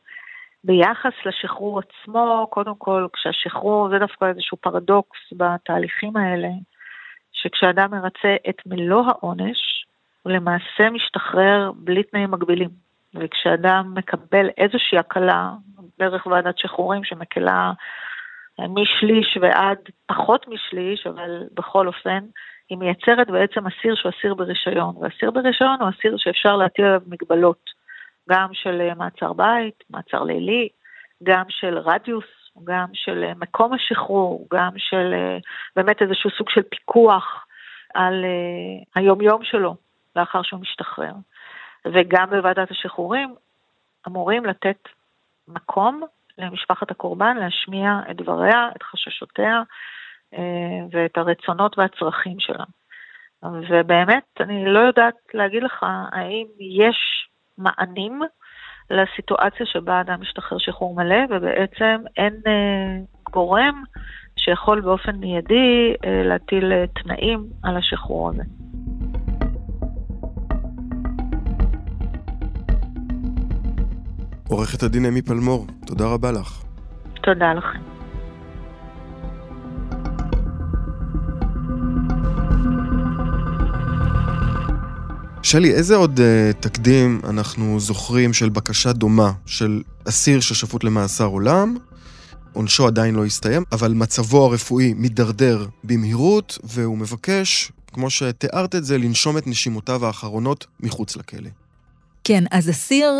ביחס 0.64 1.12
לשחרור 1.24 1.80
עצמו, 1.80 2.46
קודם 2.50 2.74
כל, 2.78 3.06
כשהשחרור, 3.12 3.88
זה 3.88 3.98
דווקא 3.98 4.24
איזשהו 4.24 4.56
פרדוקס 4.56 5.18
בתהליכים 5.32 6.16
האלה, 6.16 6.48
שכשאדם 7.32 7.90
מרצה 7.90 8.36
את 8.48 8.56
מלוא 8.66 9.04
העונש, 9.06 9.86
הוא 10.22 10.32
למעשה 10.32 10.90
משתחרר 10.90 11.72
בלי 11.76 12.02
תנאים 12.02 12.30
מגבילים. 12.30 12.86
וכשאדם 13.14 13.94
מקבל 13.94 14.48
איזושהי 14.58 14.98
הקלה, 14.98 15.50
דרך 15.98 16.26
ועדת 16.26 16.58
שחרורים 16.58 17.04
שמקלה 17.04 17.72
משליש 18.58 19.38
ועד 19.40 19.78
פחות 20.06 20.48
משליש, 20.48 21.06
אבל 21.06 21.42
בכל 21.54 21.86
אופן, 21.86 22.24
היא 22.70 22.78
מייצרת 22.78 23.30
בעצם 23.30 23.66
אסיר 23.66 23.94
שהוא 23.94 24.12
אסיר 24.18 24.34
ברישיון, 24.34 24.96
ואסיר 24.96 25.30
ברישיון 25.30 25.76
הוא 25.80 25.88
אסיר 25.88 26.16
שאפשר 26.16 26.56
להטיל 26.56 26.84
עליו 26.84 27.00
מגבלות. 27.06 27.76
גם 28.30 28.48
של 28.52 28.80
אה, 28.80 28.94
מעצר 28.94 29.32
בית, 29.32 29.84
מעצר 29.90 30.22
לילי, 30.22 30.68
גם 31.22 31.44
של 31.48 31.78
רדיוס, 31.78 32.24
גם 32.64 32.86
של 32.92 33.24
אה, 33.24 33.32
מקום 33.36 33.72
השחרור, 33.72 34.46
גם 34.54 34.70
של 34.76 35.14
אה, 35.14 35.38
באמת 35.76 36.02
איזשהו 36.02 36.30
סוג 36.30 36.50
של 36.50 36.62
פיקוח 36.62 37.46
על 37.94 38.24
היומיום 38.94 39.44
שלו 39.44 39.76
לאחר 40.16 40.42
שהוא 40.42 40.60
משתחרר. 40.60 41.12
וגם 41.86 42.30
בוועדת 42.30 42.70
השחרורים 42.70 43.34
אמורים 44.08 44.44
לתת 44.44 44.88
מקום 45.48 46.02
למשפחת 46.38 46.90
הקורבן 46.90 47.36
להשמיע 47.36 48.00
את 48.10 48.16
דבריה, 48.16 48.68
את 48.76 48.82
חששותיה 48.82 49.62
ואת 50.92 51.16
הרצונות 51.16 51.78
והצרכים 51.78 52.40
שלה. 52.40 52.64
ובאמת, 53.42 54.24
אני 54.40 54.64
לא 54.64 54.78
יודעת 54.78 55.14
להגיד 55.34 55.62
לך 55.62 55.86
האם 56.12 56.46
יש 56.60 57.28
מענים 57.58 58.22
לסיטואציה 58.90 59.66
שבה 59.66 60.00
אדם 60.00 60.20
משתחרר 60.20 60.58
שחרור 60.58 60.96
מלא, 60.96 61.24
ובעצם 61.30 62.00
אין 62.16 62.34
אה, 62.46 62.96
גורם 63.30 63.82
שיכול 64.36 64.80
באופן 64.80 65.16
מיידי 65.16 65.94
אה, 66.04 66.22
להטיל 66.24 66.72
אה, 66.72 66.84
תנאים 66.86 67.44
על 67.62 67.76
השחרור 67.76 68.30
הזה. 68.30 68.42
עורכת 74.48 74.82
הדין 74.82 75.06
אמי 75.06 75.22
פלמור, 75.22 75.66
תודה 75.86 76.06
רבה 76.06 76.32
לך. 76.32 76.62
תודה 77.22 77.52
לכם. 77.54 77.78
שלי, 85.42 85.74
איזה 85.74 85.96
עוד 85.96 86.18
uh, 86.18 86.22
תקדים 86.60 87.20
אנחנו 87.28 87.80
זוכרים 87.80 88.32
של 88.32 88.48
בקשה 88.48 88.92
דומה 88.92 89.32
של 89.46 89.82
אסיר 90.08 90.40
ששפוט 90.40 90.84
למאסר 90.84 91.24
עולם? 91.24 91.76
עונשו 92.52 92.86
עדיין 92.86 93.14
לא 93.14 93.24
הסתיים, 93.24 93.64
אבל 93.72 93.92
מצבו 93.92 94.44
הרפואי 94.44 94.94
מידרדר 94.94 95.66
במהירות, 95.84 96.58
והוא 96.64 96.98
מבקש, 96.98 97.72
כמו 97.92 98.10
שתיארת 98.10 98.74
את 98.74 98.84
זה, 98.84 98.98
לנשום 98.98 99.38
את 99.38 99.46
נשימותיו 99.46 100.06
האחרונות 100.06 100.66
מחוץ 100.80 101.16
לכלא. 101.16 101.50
כן, 102.24 102.44
אז 102.50 102.70
אסיר 102.70 103.12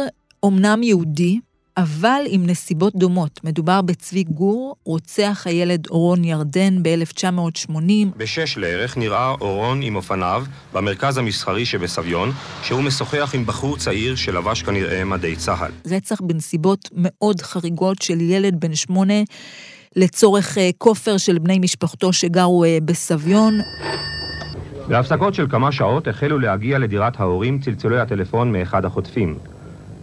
אומנם 0.46 0.82
יהודי, 0.82 1.40
אבל 1.76 2.22
עם 2.26 2.46
נסיבות 2.46 2.96
דומות. 2.96 3.40
מדובר 3.44 3.82
בצבי 3.82 4.24
גור, 4.24 4.76
רוצח 4.84 5.42
הילד 5.46 5.86
אורון 5.90 6.24
ירדן 6.24 6.82
ב-1980. 6.82 7.80
בשש 8.16 8.58
לערך 8.58 8.96
נראה 8.96 9.30
אורון 9.40 9.82
עם 9.82 9.96
אופניו 9.96 10.44
במרכז 10.72 11.18
המסחרי 11.18 11.66
שבסביון, 11.66 12.30
שהוא 12.62 12.82
משוחח 12.82 13.34
עם 13.34 13.46
בחור 13.46 13.76
צעיר 13.76 14.16
שלבש 14.16 14.62
כנראה 14.62 15.04
מדי 15.04 15.36
צה"ל. 15.36 15.72
רצח 15.86 16.20
בנסיבות 16.20 16.88
מאוד 16.92 17.40
חריגות 17.40 18.02
של 18.02 18.20
ילד 18.20 18.60
בן 18.60 18.74
שמונה 18.74 19.22
לצורך 19.96 20.58
אה, 20.58 20.70
כופר 20.78 21.16
של 21.16 21.38
בני 21.38 21.58
משפחתו 21.58 22.12
שגרו 22.12 22.64
אה, 22.64 22.78
בסביון. 22.84 23.60
בהפסקות 24.88 25.34
של 25.34 25.46
כמה 25.50 25.72
שעות 25.72 26.08
החלו 26.08 26.38
להגיע 26.38 26.78
לדירת 26.78 27.20
ההורים 27.20 27.58
צלצולי 27.58 28.00
הטלפון 28.00 28.52
מאחד 28.52 28.84
החוטפים. 28.84 29.38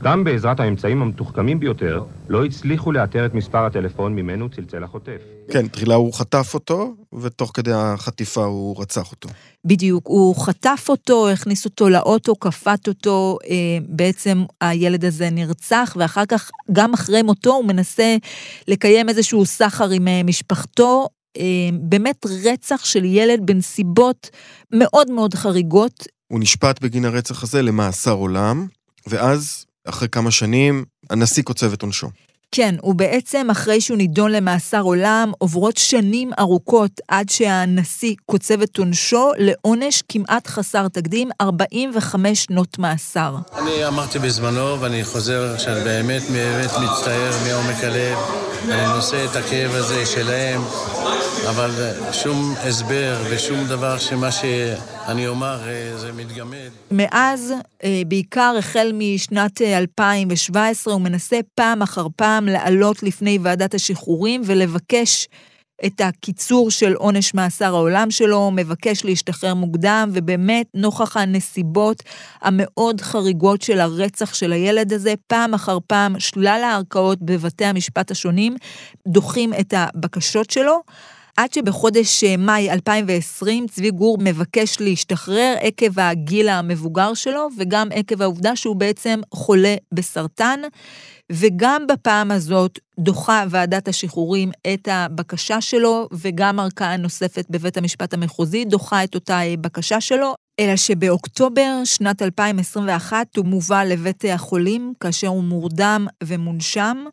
גם 0.04 0.24
בעזרת 0.24 0.60
האמצעים 0.60 1.02
המתוחכמים 1.02 1.60
ביותר, 1.60 2.04
לא 2.30 2.46
הצליחו 2.46 2.92
לאתר 2.92 3.26
את 3.26 3.34
מספר 3.34 3.66
הטלפון 3.66 4.16
ממנו 4.16 4.50
צלצל 4.50 4.84
החוטף. 4.84 5.22
כן, 5.52 5.68
תחילה 5.68 5.96
הוא 5.96 6.13
חטף 6.13 6.52
אותו, 6.54 6.96
ותוך 7.13 7.52
כדי 7.54 7.72
החטיפה 7.74 8.44
הוא 8.44 8.82
רצח 8.82 9.12
אותו. 9.12 9.30
בדיוק, 9.66 10.08
הוא 10.08 10.36
חטף 10.36 10.86
אותו, 10.89 11.30
הכניס 11.30 11.66
אותו 11.66 11.89
לאוטו, 11.89 12.39
כפת 12.39 12.88
אותו, 12.88 13.38
אה, 13.50 13.56
בעצם 13.88 14.44
הילד 14.62 15.06
הזה 15.06 15.30
נרצח, 15.30 15.96
ואחר 16.00 16.26
כך, 16.26 16.52
גם 16.72 16.94
אחרי 16.94 17.22
מותו, 17.22 17.54
הוא 17.54 17.66
מנסה 17.66 18.16
לקיים 18.68 19.10
איזשהו 19.10 19.46
סחר 19.46 19.89
עם 19.89 20.08
אה, 20.08 20.22
משפחתו. 20.24 21.08
אה, 21.38 21.44
באמת 21.74 22.26
רצח 22.44 22.86
של 22.86 23.06
ילד 23.06 23.39
בנסיבות 23.46 24.30
מאוד 24.74 25.12
מאוד 25.12 25.34
חריגות. 25.34 26.08
הוא 26.28 26.39
נשפט 26.39 26.82
בגין 26.82 27.06
הרצח 27.06 27.44
הזה 27.44 27.62
למאסר 27.62 28.12
עולם, 28.12 28.68
ואז 29.08 29.66
אחרי 29.86 30.10
כמה 30.10 30.32
שנים, 30.32 30.86
הנשיא 31.10 31.43
קוצב 31.43 31.74
את 31.74 31.82
עונשו. 31.82 32.08
כן, 32.56 32.76
הוא 32.82 32.96
בעצם, 32.96 33.48
אחרי 33.52 33.82
שהוא 33.82 33.98
נידון 33.98 34.32
למאסר 34.32 34.82
עולם, 34.82 35.32
עוברות 35.38 35.78
שנים 35.78 36.32
ארוכות 36.39 36.91
עד 37.08 37.30
שהנשיא 37.30 38.15
קוצב 38.26 38.62
את 38.62 38.78
עונשו 38.78 39.32
לעונש 39.38 40.04
כמעט 40.10 40.48
חסר 40.48 40.88
תקדים, 40.88 41.30
45 41.41 42.43
שנות 42.43 42.80
מאסר. 42.80 43.36
אני 43.58 43.88
אמרתי 43.88 44.19
בזמנו, 44.19 44.82
ואני 44.82 45.04
חוזר 45.04 45.58
שאני 45.58 45.84
באמת 45.84 46.22
באמת 46.32 46.72
מצטער 46.72 47.32
מעומק 47.48 47.84
הלב, 47.84 48.17
אני 48.69 48.96
נושא 48.96 49.26
את 49.26 49.36
הכאב 49.36 49.72
הזה 49.72 50.06
שלהם, 50.06 50.62
אבל 51.50 51.72
שום 52.12 52.56
הסבר 52.63 53.24
ושום 53.30 53.67
דבר 53.67 53.98
שמה 53.98 54.32
שאני 55.08 55.28
אומר 55.28 55.60
אה, 55.68 55.98
זה 55.98 56.12
מתגמד. 56.12 56.70
מאז, 56.92 57.54
אה, 57.84 58.02
בעיקר 58.08 58.56
החל 58.60 58.92
משנת 58.94 59.62
2017, 59.62 60.92
אה, 60.92 60.96
הוא 60.96 61.04
מנסה 61.04 61.39
פעם 61.56 61.82
אחר 61.82 62.08
פעם 62.16 62.46
לעלות 62.46 63.04
לפני 63.04 63.39
ועדת 63.42 63.74
השחרורים 63.74 64.42
ולבקש 64.46 65.28
את 65.86 66.02
הקיצור 66.02 66.72
של 66.72 66.94
עונש 66.94 67.34
מאסר 67.34 67.76
העולם 67.76 68.12
שלו, 68.12 68.52
מבקש 68.52 69.06
להשתחרר 69.06 69.54
מוקדם, 69.54 70.10
ובאמת, 70.13 70.66
נוכח 70.74 71.18
הנסיבות 71.18 72.04
המאוד 72.42 73.02
חריגות 73.02 73.62
של 73.62 73.80
הרצח 73.80 74.34
של 74.34 74.52
הילד 74.52 74.94
הזה, 74.94 75.13
פעם 75.28 75.54
אחר 75.54 75.78
פעם, 75.88 76.20
שלל 76.20 76.62
הערכאות 76.66 77.20
בבתי 77.22 77.66
המשפט 77.66 78.12
השונים 78.12 78.56
דוחים 79.08 79.54
את 79.60 79.74
הבקשות 79.78 80.50
שלו. 80.50 80.82
עד 81.38 81.54
שבחודש 81.54 82.24
אה, 82.24 82.38
מאי 82.38 82.72
2020 82.72 83.67
צבי 83.67 83.91
גור 83.91 84.17
מבקש 84.19 84.78
להשתחרר 84.80 85.56
עקב 85.60 86.00
הגיל 86.00 86.50
המבוגר 86.50 87.13
שלו 87.13 87.48
וגם 87.58 87.88
עקב 87.93 88.22
העובדה 88.22 88.56
שהוא 88.56 88.76
בעצם 88.76 89.19
חולה 89.34 89.76
בסרטן. 89.93 90.60
וגם 91.32 91.88
בפעם 91.88 92.32
הזאת 92.32 92.80
דוחה 93.00 93.43
ועדת 93.50 93.88
השחרורים 93.88 94.52
את 94.74 94.88
הבקשה 94.91 95.62
שלו, 95.62 96.08
וגם 96.12 96.60
ערכאה 96.60 96.98
נוספת 96.98 97.46
בבית 97.50 97.78
המשפט 97.78 98.13
המחוזי 98.13 98.65
דוחה 98.65 99.04
את 99.04 99.15
אותה 99.15 99.39
בקשה 99.62 100.02
שלו, 100.02 100.36
אלא 100.60 100.76
שבאוקטובר 100.76 101.82
שנת 101.86 102.22
2021 102.22 103.38
הוא 103.38 103.46
מובא 103.46 103.84
לבית 103.84 104.26
החולים 104.34 104.93
כאשר 105.00 105.28
הוא 105.28 105.43
מורדם 105.43 106.08
ומונשם. 106.24 107.06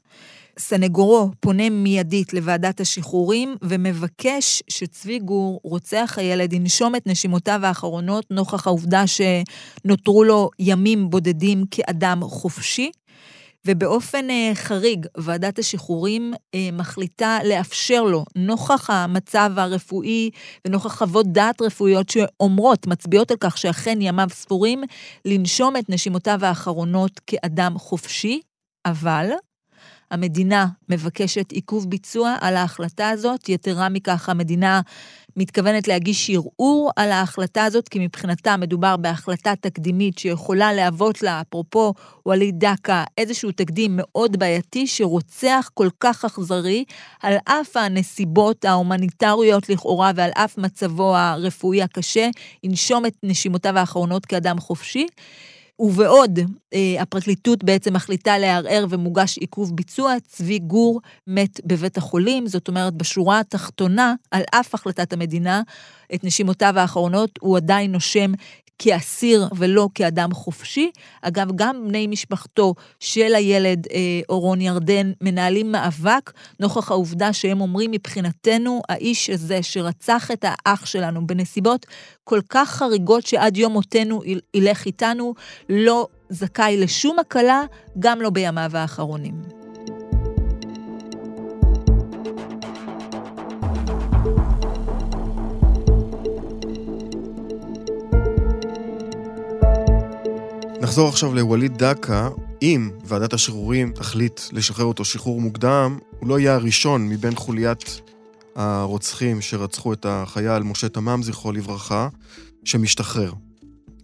סנגורו 0.61 1.31
פונה 1.40 1.70
מיידית 1.70 2.33
לוועדת 2.33 2.81
השחרורים 2.81 3.57
ומבקש 3.62 4.62
שצבי 4.68 5.18
גור, 5.18 5.61
רוצח 5.64 6.14
הילד, 6.16 6.53
ינשום 6.53 6.96
את 6.96 7.07
נשימותיו 7.07 7.61
האחרונות 7.62 8.25
נוכח 8.31 8.66
העובדה 8.66 9.05
שנותרו 9.07 10.25
לו 10.25 10.51
ימים 10.59 11.11
בודדים 11.11 11.64
כאדם 11.70 12.20
חופשי. 12.23 12.90
ובאופן 13.66 14.31
אה, 14.31 14.51
חריג, 14.55 15.07
ועדת 15.16 15.59
השחרורים 15.59 16.33
אה, 16.55 16.68
מחליטה 16.73 17.38
לאפשר 17.44 18.03
לו, 18.03 18.25
נוכח 18.37 18.90
המצב 18.90 19.51
הרפואי 19.57 20.31
ונוכח 20.66 20.99
חוות 20.99 21.27
דעת 21.27 21.62
רפואיות 21.62 22.09
שאומרות, 22.09 22.87
מצביעות 22.87 23.31
על 23.31 23.37
כך 23.40 23.59
שאכן 23.59 23.99
ימיו 24.01 24.29
ספורים, 24.33 24.83
לנשום 25.25 25.77
את 25.77 25.85
נשימותיו 25.88 26.38
האחרונות 26.42 27.20
כאדם 27.27 27.79
חופשי, 27.79 28.40
אבל 28.87 29.31
המדינה 30.11 30.66
מבקשת 30.88 31.53
עיכוב 31.53 31.90
ביצוע 31.90 32.37
על 32.40 32.57
ההחלטה 32.57 33.09
הזאת. 33.09 33.49
יתרה 33.49 33.88
מכך, 33.88 34.29
המדינה 34.29 34.81
מתכוונת 35.37 35.88
להגיש 35.88 36.31
ערעור 36.31 36.90
על 36.96 37.12
ההחלטה 37.12 37.64
הזאת, 37.64 37.88
כי 37.88 37.99
מבחינתה 37.99 38.57
מדובר 38.57 38.96
בהחלטה 38.96 39.53
תקדימית 39.61 40.18
שיכולה 40.18 40.73
להוות 40.73 41.23
לה, 41.23 41.40
אפרופו 41.40 41.94
ווליד 42.27 42.64
דקה, 42.64 43.05
איזשהו 43.18 43.53
תקדים 43.53 43.90
מאוד 43.94 44.38
בעייתי 44.38 44.87
שרוצח 44.87 45.70
כל 45.75 45.88
כך 46.01 46.25
אכזרי, 46.25 46.85
על 47.23 47.35
אף 47.44 47.77
הנסיבות 47.77 48.64
ההומניטריות 48.64 49.68
לכאורה 49.68 50.12
ועל 50.14 50.31
אף 50.35 50.59
מצבו 50.59 51.16
הרפואי 51.16 51.83
הקשה, 51.83 52.29
ינשום 52.64 53.07
את 53.07 53.14
נשימותיו 53.23 53.79
האחרונות 53.79 54.27
כאדם 54.27 54.61
חופשי. 54.61 55.07
ובעוד 55.81 56.38
אה, 56.75 57.03
הפרקליטות 57.03 57.64
בעצם 57.64 57.95
מחליטה 57.95 58.38
לערער 58.38 58.87
ומוגש 58.90 59.38
עיכוב 59.38 59.77
ביצוע, 59.77 60.14
צבי 60.29 60.59
גור 60.59 61.01
מת 61.27 61.61
בבית 61.66 61.97
החולים. 61.97 62.47
זאת 62.47 62.69
אומרת, 62.69 62.95
בשורה 62.95 63.40
התחתונה, 63.40 64.14
על 64.31 64.43
אף 64.51 64.75
החלטת 64.75 65.12
המדינה, 65.12 65.62
את 66.14 66.25
נשימותיו 66.25 66.79
האחרונות 66.79 67.31
הוא 67.40 67.57
עדיין 67.57 67.93
נושם 67.93 68.33
כאסיר 68.83 69.49
ולא 69.57 69.88
כאדם 69.95 70.35
חופשי. 70.35 70.90
אגב, 71.23 71.49
גם 71.55 71.88
בני 71.88 72.07
משפחתו 72.07 72.75
של 73.01 73.35
הילד 73.35 73.87
אה, 73.93 74.21
אורון 74.29 74.61
ירדן 74.61 75.12
מנהלים 75.21 75.73
מאבק 75.73 76.33
נוכח 76.61 76.90
העובדה 76.90 77.33
שהם 77.33 77.61
אומרים 77.61 77.90
מבחינתנו, 77.90 78.83
האיש 78.88 79.31
הזה 79.31 79.62
שרצח 79.62 80.31
את 80.31 80.45
האח 80.49 80.87
שלנו 80.87 81.27
בנסיבות 81.27 81.87
כל 82.25 82.40
כך 82.49 82.71
חריגות 82.71 83.27
שעד 83.27 83.57
יום 83.57 83.73
מותנו 83.73 84.21
ילך 84.55 84.87
איתנו, 84.87 85.35
לא 85.69 86.07
זכאי 86.29 86.77
לשום 86.77 87.19
הקלה, 87.19 87.62
גם 87.99 88.21
לא 88.21 88.31
בימיו 88.31 88.71
האחרונים. 88.75 89.60
נחזור 100.90 101.09
עכשיו 101.09 101.35
לווליד 101.35 101.76
דקה. 101.76 102.29
אם 102.62 102.90
ועדת 103.05 103.33
השחרורים 103.33 103.92
תחליט 103.92 104.40
לשחרר 104.53 104.85
אותו 104.85 105.05
שחרור 105.05 105.40
מוקדם, 105.40 105.98
הוא 106.18 106.29
לא 106.29 106.38
יהיה 106.38 106.55
הראשון 106.55 107.09
מבין 107.09 107.35
חוליית 107.35 108.00
הרוצחים 108.57 109.40
שרצחו 109.40 109.92
את 109.92 110.07
החייל 110.09 110.62
משה 110.62 110.88
תמם, 110.88 111.22
זכרו 111.22 111.53
לברכה, 111.53 112.09
שמשתחרר. 112.64 113.33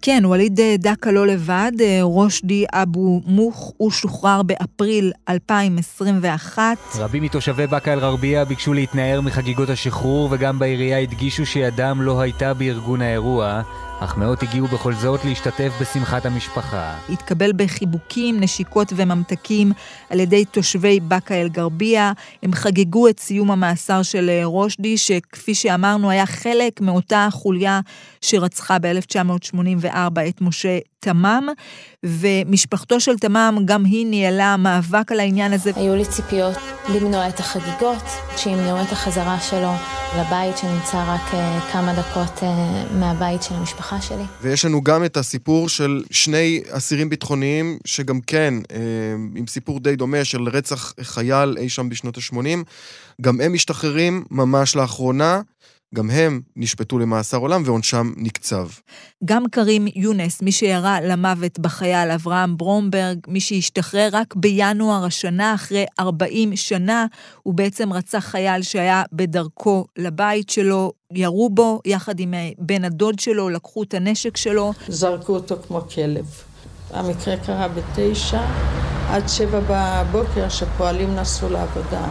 כן, 0.02 0.22
ווליד 0.24 0.60
דקה 0.78 1.10
לא 1.10 1.26
לבד, 1.26 1.72
רושדי 2.00 2.64
אבו 2.72 3.20
מוך, 3.26 3.72
הוא 3.76 3.90
שוחרר 3.90 4.42
באפריל 4.42 5.12
2021. 5.28 6.62
רבים 6.94 7.22
מתושבי 7.22 7.66
באקה 7.66 7.92
אל-גרבייה 7.92 8.44
ביקשו 8.44 8.72
להתנער 8.72 9.20
מחגיגות 9.20 9.70
השחרור, 9.70 10.28
וגם 10.30 10.58
בעירייה 10.58 10.98
הדגישו 10.98 11.46
שידם 11.46 12.02
לא 12.02 12.20
הייתה 12.20 12.54
בארגון 12.54 13.02
האירוע. 13.02 13.62
אך 14.00 14.16
מאות 14.16 14.42
הגיעו 14.42 14.66
בכל 14.66 14.94
זאת 14.94 15.24
להשתתף 15.24 15.72
בשמחת 15.80 16.26
המשפחה. 16.26 16.98
התקבל 17.08 17.52
בחיבוקים, 17.52 18.40
נשיקות 18.40 18.92
וממתקים 18.96 19.72
על 20.10 20.20
ידי 20.20 20.44
תושבי 20.44 21.00
באקה 21.00 21.34
אל-גרבייה. 21.34 22.12
הם 22.42 22.52
חגגו 22.52 23.08
את 23.08 23.20
סיום 23.20 23.50
המאסר 23.50 24.02
של 24.02 24.30
אה, 24.30 24.44
רושדי, 24.44 24.98
שכפי 24.98 25.54
שאמרנו 25.54 26.10
היה 26.10 26.26
חלק 26.26 26.80
מאותה 26.80 27.28
חוליה 27.32 27.80
שרצחה 28.20 28.78
ב-1984 28.78 30.20
את 30.28 30.40
משה 30.40 30.78
תמם, 31.06 31.48
ומשפחתו 32.04 33.00
של 33.00 33.18
תמם 33.18 33.58
גם 33.64 33.84
היא 33.84 34.06
ניהלה 34.06 34.56
מאבק 34.56 35.12
על 35.12 35.20
העניין 35.20 35.52
הזה. 35.52 35.70
היו 35.76 35.96
לי 35.96 36.04
ציפיות 36.04 36.56
למנוע 36.88 37.28
את 37.28 37.40
החגיגות, 37.40 38.04
שימנעו 38.36 38.82
את 38.82 38.92
החזרה 38.92 39.40
שלו 39.40 39.72
לבית 40.18 40.56
שנמצא 40.56 41.04
רק 41.06 41.34
אה, 41.34 41.60
כמה 41.72 41.94
דקות 41.94 42.42
אה, 42.42 42.84
מהבית 42.98 43.42
של 43.42 43.54
המשפחה 43.54 44.00
שלי. 44.00 44.22
ויש 44.42 44.64
לנו 44.64 44.82
גם 44.82 45.04
את 45.04 45.16
הסיפור 45.16 45.68
של 45.68 46.02
שני 46.10 46.62
אסירים 46.70 47.08
ביטחוניים, 47.08 47.78
שגם 47.84 48.20
כן, 48.20 48.54
אה, 48.72 48.78
עם 49.36 49.46
סיפור 49.46 49.80
די 49.80 49.96
דומה 49.96 50.24
של 50.24 50.42
רצח 50.42 50.92
חייל 51.02 51.56
אי 51.58 51.68
שם 51.68 51.88
בשנות 51.88 52.16
ה-80, 52.16 52.38
גם 53.20 53.40
הם 53.40 53.52
משתחררים 53.52 54.24
ממש 54.30 54.76
לאחרונה. 54.76 55.40
גם 55.94 56.10
הם 56.10 56.40
נשפטו 56.56 56.98
למאסר 56.98 57.36
עולם 57.36 57.62
ועונשם 57.66 58.12
נקצב. 58.16 58.68
גם 59.24 59.44
קרים 59.50 59.86
יונס, 59.94 60.42
מי 60.42 60.52
שירה 60.52 61.00
למוות 61.00 61.58
בחייל 61.58 62.10
אברהם 62.10 62.56
ברומברג, 62.56 63.18
מי 63.28 63.40
שהשתחרר 63.40 64.08
רק 64.12 64.34
בינואר 64.36 65.04
השנה, 65.04 65.54
אחרי 65.54 65.84
40 66.00 66.56
שנה, 66.56 67.06
הוא 67.42 67.54
בעצם 67.54 67.92
רצח 67.92 68.18
חייל 68.18 68.62
שהיה 68.62 69.02
בדרכו 69.12 69.86
לבית 69.98 70.50
שלו, 70.50 70.92
ירו 71.12 71.50
בו 71.50 71.80
יחד 71.84 72.20
עם 72.20 72.34
אה, 72.34 72.50
בן 72.58 72.84
הדוד 72.84 73.18
שלו, 73.18 73.48
לקחו 73.48 73.82
את 73.82 73.94
הנשק 73.94 74.36
שלו. 74.36 74.72
זרקו 74.88 75.34
אותו 75.34 75.56
כמו 75.66 75.80
כלב. 75.80 76.26
המקרה 76.90 77.36
קרה 77.36 77.68
בתשע, 77.68 78.42
עד 79.08 79.28
שבע 79.28 79.60
בבוקר 79.60 80.48
שפועלים 80.48 81.14
נסעו 81.14 81.48
לעבודה 81.48 82.06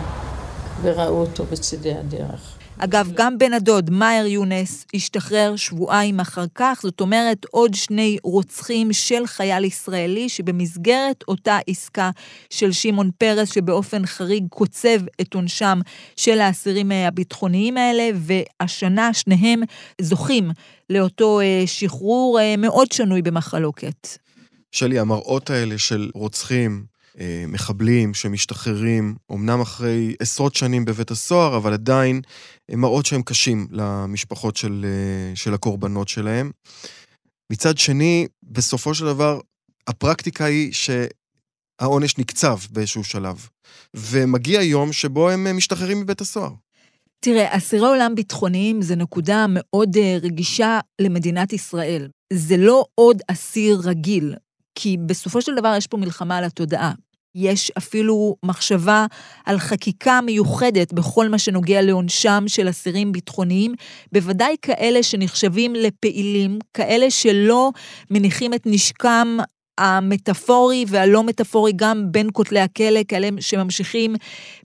וראו 0.82 1.22
אותו 1.22 1.44
בצידי 1.52 1.94
הדרך. 1.94 2.55
אגב, 2.78 3.12
גם 3.14 3.38
בן 3.38 3.54
הדוד, 3.54 3.90
מאייר 3.90 4.26
יונס, 4.26 4.86
השתחרר 4.94 5.56
שבועיים 5.56 6.20
אחר 6.20 6.46
כך, 6.56 6.80
זאת 6.84 7.02
אומרת, 7.02 7.46
עוד 7.52 7.74
שני 7.74 8.18
רוצחים 8.24 8.94
של 8.94 9.28
חייל 9.28 9.64
ישראלי, 9.64 10.30
שבמסגרת 10.30 11.24
אותה 11.28 11.58
עסקה 11.68 12.10
של 12.50 12.72
שמעון 12.72 13.12
פרס, 13.18 13.54
שבאופן 13.54 14.06
חריג 14.06 14.46
קוצב 14.50 15.00
את 15.22 15.34
עונשם 15.34 15.80
של 16.16 16.40
האסירים 16.40 16.92
הביטחוניים 16.92 17.78
האלה, 17.78 18.10
והשנה 18.16 19.14
שניהם 19.14 19.62
זוכים 20.02 20.52
לאותו 20.90 21.40
אה, 21.40 21.64
שחרור 21.66 22.40
אה, 22.40 22.58
מאוד 22.58 22.92
שנוי 22.92 23.22
במחלוקת. 23.22 24.08
שלי, 24.72 25.00
המראות 25.00 25.50
האלה 25.50 25.78
של 25.78 26.10
רוצחים, 26.14 26.84
אה, 26.90 26.95
מחבלים 27.48 28.14
שמשתחררים, 28.14 29.16
אמנם 29.32 29.62
אחרי 29.62 30.16
עשרות 30.20 30.56
שנים 30.56 30.86
בבית 30.86 31.12
הסוהר, 31.12 31.58
אבל 31.58 31.74
עדיין 31.74 32.22
מראות 32.72 33.06
שהם 33.06 33.22
קשים 33.22 33.68
למשפחות 33.72 34.58
של, 34.58 34.86
אה, 34.86 35.36
של 35.36 35.54
הקורבנות 35.54 36.08
שלהם. 36.08 36.52
מצד 37.52 37.78
שני, 37.78 38.28
בסופו 38.44 38.94
של 38.94 39.06
דבר, 39.06 39.40
הפרקטיקה 39.88 40.46
היא 40.46 40.74
שהעונש 40.74 42.18
נקצב 42.18 42.58
באיזשהו 42.72 43.04
שלב, 43.04 43.48
ומגיע 43.94 44.62
יום 44.62 44.94
שבו 44.94 45.30
הם 45.30 45.58
משתחררים 45.58 46.00
מבית 46.00 46.22
הסוהר. 46.22 46.52
תראה, 47.20 47.58
אסירי 47.58 47.88
עולם 47.88 48.16
ביטחוניים 48.16 48.82
זה 48.82 48.96
נקודה 48.96 49.46
מאוד 49.50 49.98
אה, 49.98 50.18
רגישה 50.22 50.80
למדינת 51.02 51.54
ישראל. 51.54 52.08
זה 52.34 52.58
לא 52.58 52.86
עוד 52.96 53.22
אסיר 53.28 53.82
רגיל, 53.84 54.36
כי 54.76 54.98
בסופו 55.06 55.42
של 55.42 55.56
דבר 55.56 55.74
יש 55.78 55.88
פה 55.88 55.98
מלחמה 55.98 56.38
על 56.38 56.44
התודעה. 56.44 56.92
יש 57.36 57.72
אפילו 57.78 58.36
מחשבה 58.44 59.06
על 59.46 59.60
חקיקה 59.60 60.20
מיוחדת 60.22 60.94
בכל 60.94 61.30
מה 61.30 61.38
שנוגע 61.38 61.82
לעונשם 61.82 62.44
של 62.48 62.70
אסירים 62.70 63.12
ביטחוניים, 63.12 63.74
בוודאי 64.12 64.56
כאלה 64.62 65.04
שנחשבים 65.04 65.76
לפעילים, 65.76 66.60
כאלה 66.74 67.12
שלא 67.12 67.72
מניחים 68.12 68.54
את 68.54 68.62
נשקם 68.66 69.38
המטאפורי 69.78 70.86
והלא 70.88 71.24
מטאפורי 71.24 71.72
גם 71.76 72.12
בין 72.12 72.30
כותלי 72.34 72.60
הכלא, 72.60 73.00
כאלה 73.08 73.30
שממשיכים 73.40 74.16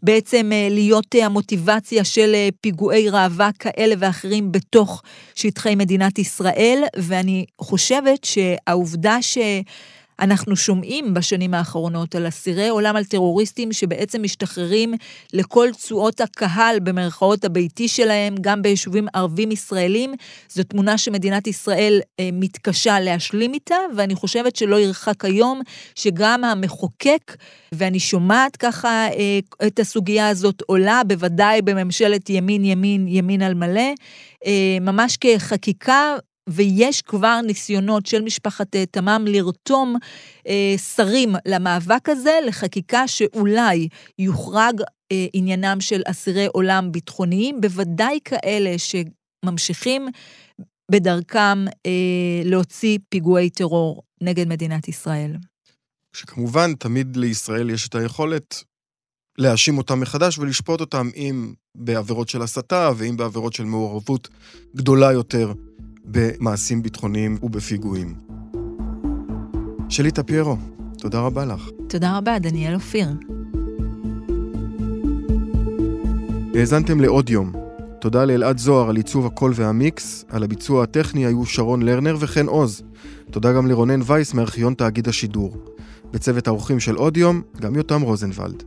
בעצם 0.02 0.50
אה, 0.52 0.68
להיות 0.70 1.14
אה, 1.14 1.26
המוטיבציה 1.26 2.04
של 2.04 2.33
אה, 2.35 2.48
פיגועי 2.61 3.09
ראווה 3.09 3.50
כאלה 3.59 3.94
ואחרים 3.98 4.52
בתוך 4.52 5.02
שטחי 5.35 5.74
מדינת 5.74 6.18
ישראל, 6.18 6.83
ואני 6.96 7.44
חושבת 7.61 8.24
שהעובדה 8.24 9.22
ש... 9.22 9.38
אנחנו 10.20 10.56
שומעים 10.56 11.14
בשנים 11.14 11.54
האחרונות 11.54 12.14
על 12.14 12.28
אסירי 12.28 12.68
עולם, 12.68 12.96
על 12.96 13.04
טרוריסטים 13.04 13.72
שבעצם 13.72 14.22
משתחררים 14.22 14.94
לכל 15.33 15.68
תשואות 15.72 16.20
הקהל 16.20 16.78
במרכאות 16.80 17.44
הביתי 17.44 17.88
שלהם, 17.88 18.35
גם 18.40 18.62
ביישובים 18.62 19.06
ערבים 19.14 19.52
ישראלים. 19.52 20.14
זו 20.48 20.62
תמונה 20.62 20.98
שמדינת 20.98 21.46
ישראל 21.46 22.00
אה, 22.20 22.28
מתקשה 22.33 23.00
להשלים 23.00 23.54
איתה, 23.54 23.76
ואני 23.96 24.14
חושבת 24.14 24.56
שלא 24.56 24.80
ירחק 24.80 25.24
היום 25.24 25.61
שגם 25.94 26.44
המחוקק, 26.44 27.37
ואני 27.72 28.00
שומעת 28.00 28.56
ככה 28.56 28.88
אה, 28.88 29.66
את 29.66 29.78
הסוגיה 29.78 30.28
הזאת 30.28 30.62
עולה, 30.66 31.02
בוודאי 31.06 31.62
בממשלת 31.62 32.30
ימין, 32.30 32.64
ימין, 32.64 33.09
ימין 33.09 33.42
על 33.42 33.54
מלא, 33.54 33.92
אה, 34.46 34.78
ממש 34.80 35.16
כחקיקה 35.20 36.16
ויש 36.51 37.03
כבר 37.03 37.41
ניסיונות 37.47 38.07
של 38.07 38.23
משפחת 38.23 38.77
אה, 38.77 38.87
תמם 38.87 39.25
לרתום 39.29 39.97
אה, 40.47 40.75
שרים 40.97 41.35
למאבק 41.47 42.09
הזה, 42.09 42.39
לחקיקה 42.47 43.09
שאולי 43.09 43.89
יוחרג 44.19 44.81
אה, 45.13 45.27
עניינם 45.33 45.81
של 45.81 46.03
אסירי 46.07 46.47
עולם 46.47 46.93
ביטחוניים, 46.93 47.61
בוודאי 47.61 48.19
כאלה 48.25 48.75
שממשיכים 48.79 50.09
בדרכם 50.91 51.65
אה, 51.87 52.43
להוציא 52.45 52.99
פיגועי 53.09 53.51
טרור 53.51 54.03
נגד 54.21 54.49
מדינת 54.49 54.89
ישראל. 54.89 55.37
שכמובן, 56.17 56.75
תמיד 56.75 57.17
לישראל 57.17 57.71
יש 57.71 57.89
את 57.89 57.95
היכולת 57.95 58.65
להאשים 59.39 59.79
אותם 59.79 60.01
מחדש 60.01 60.39
ולשפוט 60.39 60.81
אותם 60.81 61.11
אם 61.17 61.53
בעבירות 61.77 62.29
של 62.29 62.43
הסתה 62.43 62.91
ואם 62.97 63.17
בעבירות 63.17 63.53
של 63.53 63.65
מעורבות 63.65 64.29
גדולה 64.77 65.13
יותר 65.13 65.53
במעשים 66.12 66.83
ביטחוניים 66.83 67.38
ובפיגועים. 67.42 68.14
שלי 69.88 70.11
טפיירו, 70.11 70.57
תודה 70.99 71.20
רבה 71.20 71.44
לך. 71.44 71.68
תודה 71.88 72.16
רבה, 72.16 72.38
דניאל 72.38 72.75
אופיר. 72.75 73.09
האזנתם 76.55 77.01
לעוד 77.01 77.31
יום. 77.31 77.53
תודה 78.01 78.25
לאלעד 78.25 78.59
זוהר 78.59 78.88
על 78.88 78.96
עיצוב 78.96 79.27
הקול 79.27 79.53
והמיקס, 79.55 80.25
על 80.29 80.42
הביצוע 80.42 80.83
הטכני 80.83 81.27
היו 81.27 81.46
שרון 81.46 81.83
לרנר 81.83 82.16
וחן 82.20 82.46
עוז. 82.46 82.83
תודה 83.31 83.53
גם 83.53 83.66
לרונן 83.66 84.01
וייס 84.07 84.35
מארכיון 84.35 84.75
תאגיד 84.75 85.09
השידור. 85.09 85.57
בצוות 86.11 86.49
האורחים 86.49 86.81
של 86.81 86.94
עוד 86.94 87.16
יום, 87.16 87.42
גם 87.61 87.77
יותם 87.77 88.03
רוזנבלד. 88.03 88.62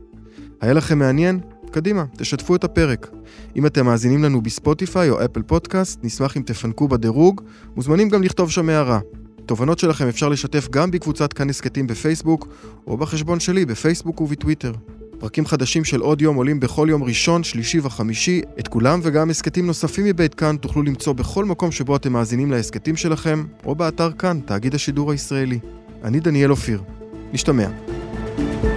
היה 0.60 0.72
לכם 0.72 0.98
מעניין? 0.98 1.40
קדימה, 1.74 2.04
תשתפו 2.16 2.56
את 2.56 2.64
הפרק. 2.64 3.10
אם 3.56 3.66
אתם 3.66 3.86
מאזינים 3.86 4.24
לנו 4.24 4.42
בספוטיפיי 4.42 5.10
או 5.10 5.24
אפל 5.24 5.42
פודקאסט, 5.42 6.00
נשמח 6.02 6.36
אם 6.36 6.42
תפנקו 6.42 6.88
בדירוג, 6.88 7.40
מוזמנים 7.76 8.08
גם 8.08 8.22
לכתוב 8.22 8.50
שם 8.50 8.68
הערה. 8.68 9.00
תובנות 9.46 9.78
שלכם 9.78 10.08
אפשר 10.08 10.28
לשתף 10.28 10.68
גם 10.70 10.90
בקבוצת 10.90 11.32
כאן 11.32 11.50
הסכתים 11.50 11.86
בפייסבוק, 11.86 12.48
או 12.86 12.96
בחשבון 12.96 13.40
שלי 13.40 13.64
בפייסבוק 13.64 14.20
ובטוויטר. 14.20 14.72
פרקים 15.18 15.46
חדשים 15.46 15.84
של 15.84 16.00
עוד 16.00 16.22
יום 16.22 16.36
עולים 16.36 16.60
בכל 16.60 16.86
יום 16.90 17.02
ראשון, 17.02 17.42
שלישי 17.42 17.80
וחמישי. 17.82 18.42
את 18.58 18.68
כולם 18.68 19.00
וגם 19.02 19.30
הסכתים 19.30 19.66
נוספים 19.66 20.04
מבית 20.04 20.34
כאן 20.34 20.56
תוכלו 20.56 20.82
למצוא 20.82 21.12
בכל 21.12 21.44
מקום 21.44 21.70
שבו 21.70 21.96
אתם 21.96 22.12
מאזינים 22.12 22.50
להסכתים 22.50 22.96
שלכם, 22.96 23.44
או 23.64 23.74
באתר 23.74 24.12
כאן, 24.12 24.40
תאגיד 24.46 24.74
השידור 24.74 25.10
הישראלי. 25.10 25.58
אני 26.04 26.20
דניאל 26.20 26.50
אופיר. 26.50 26.82
נשתמע. 27.32 27.68
thank 28.36 28.64
you 28.64 28.73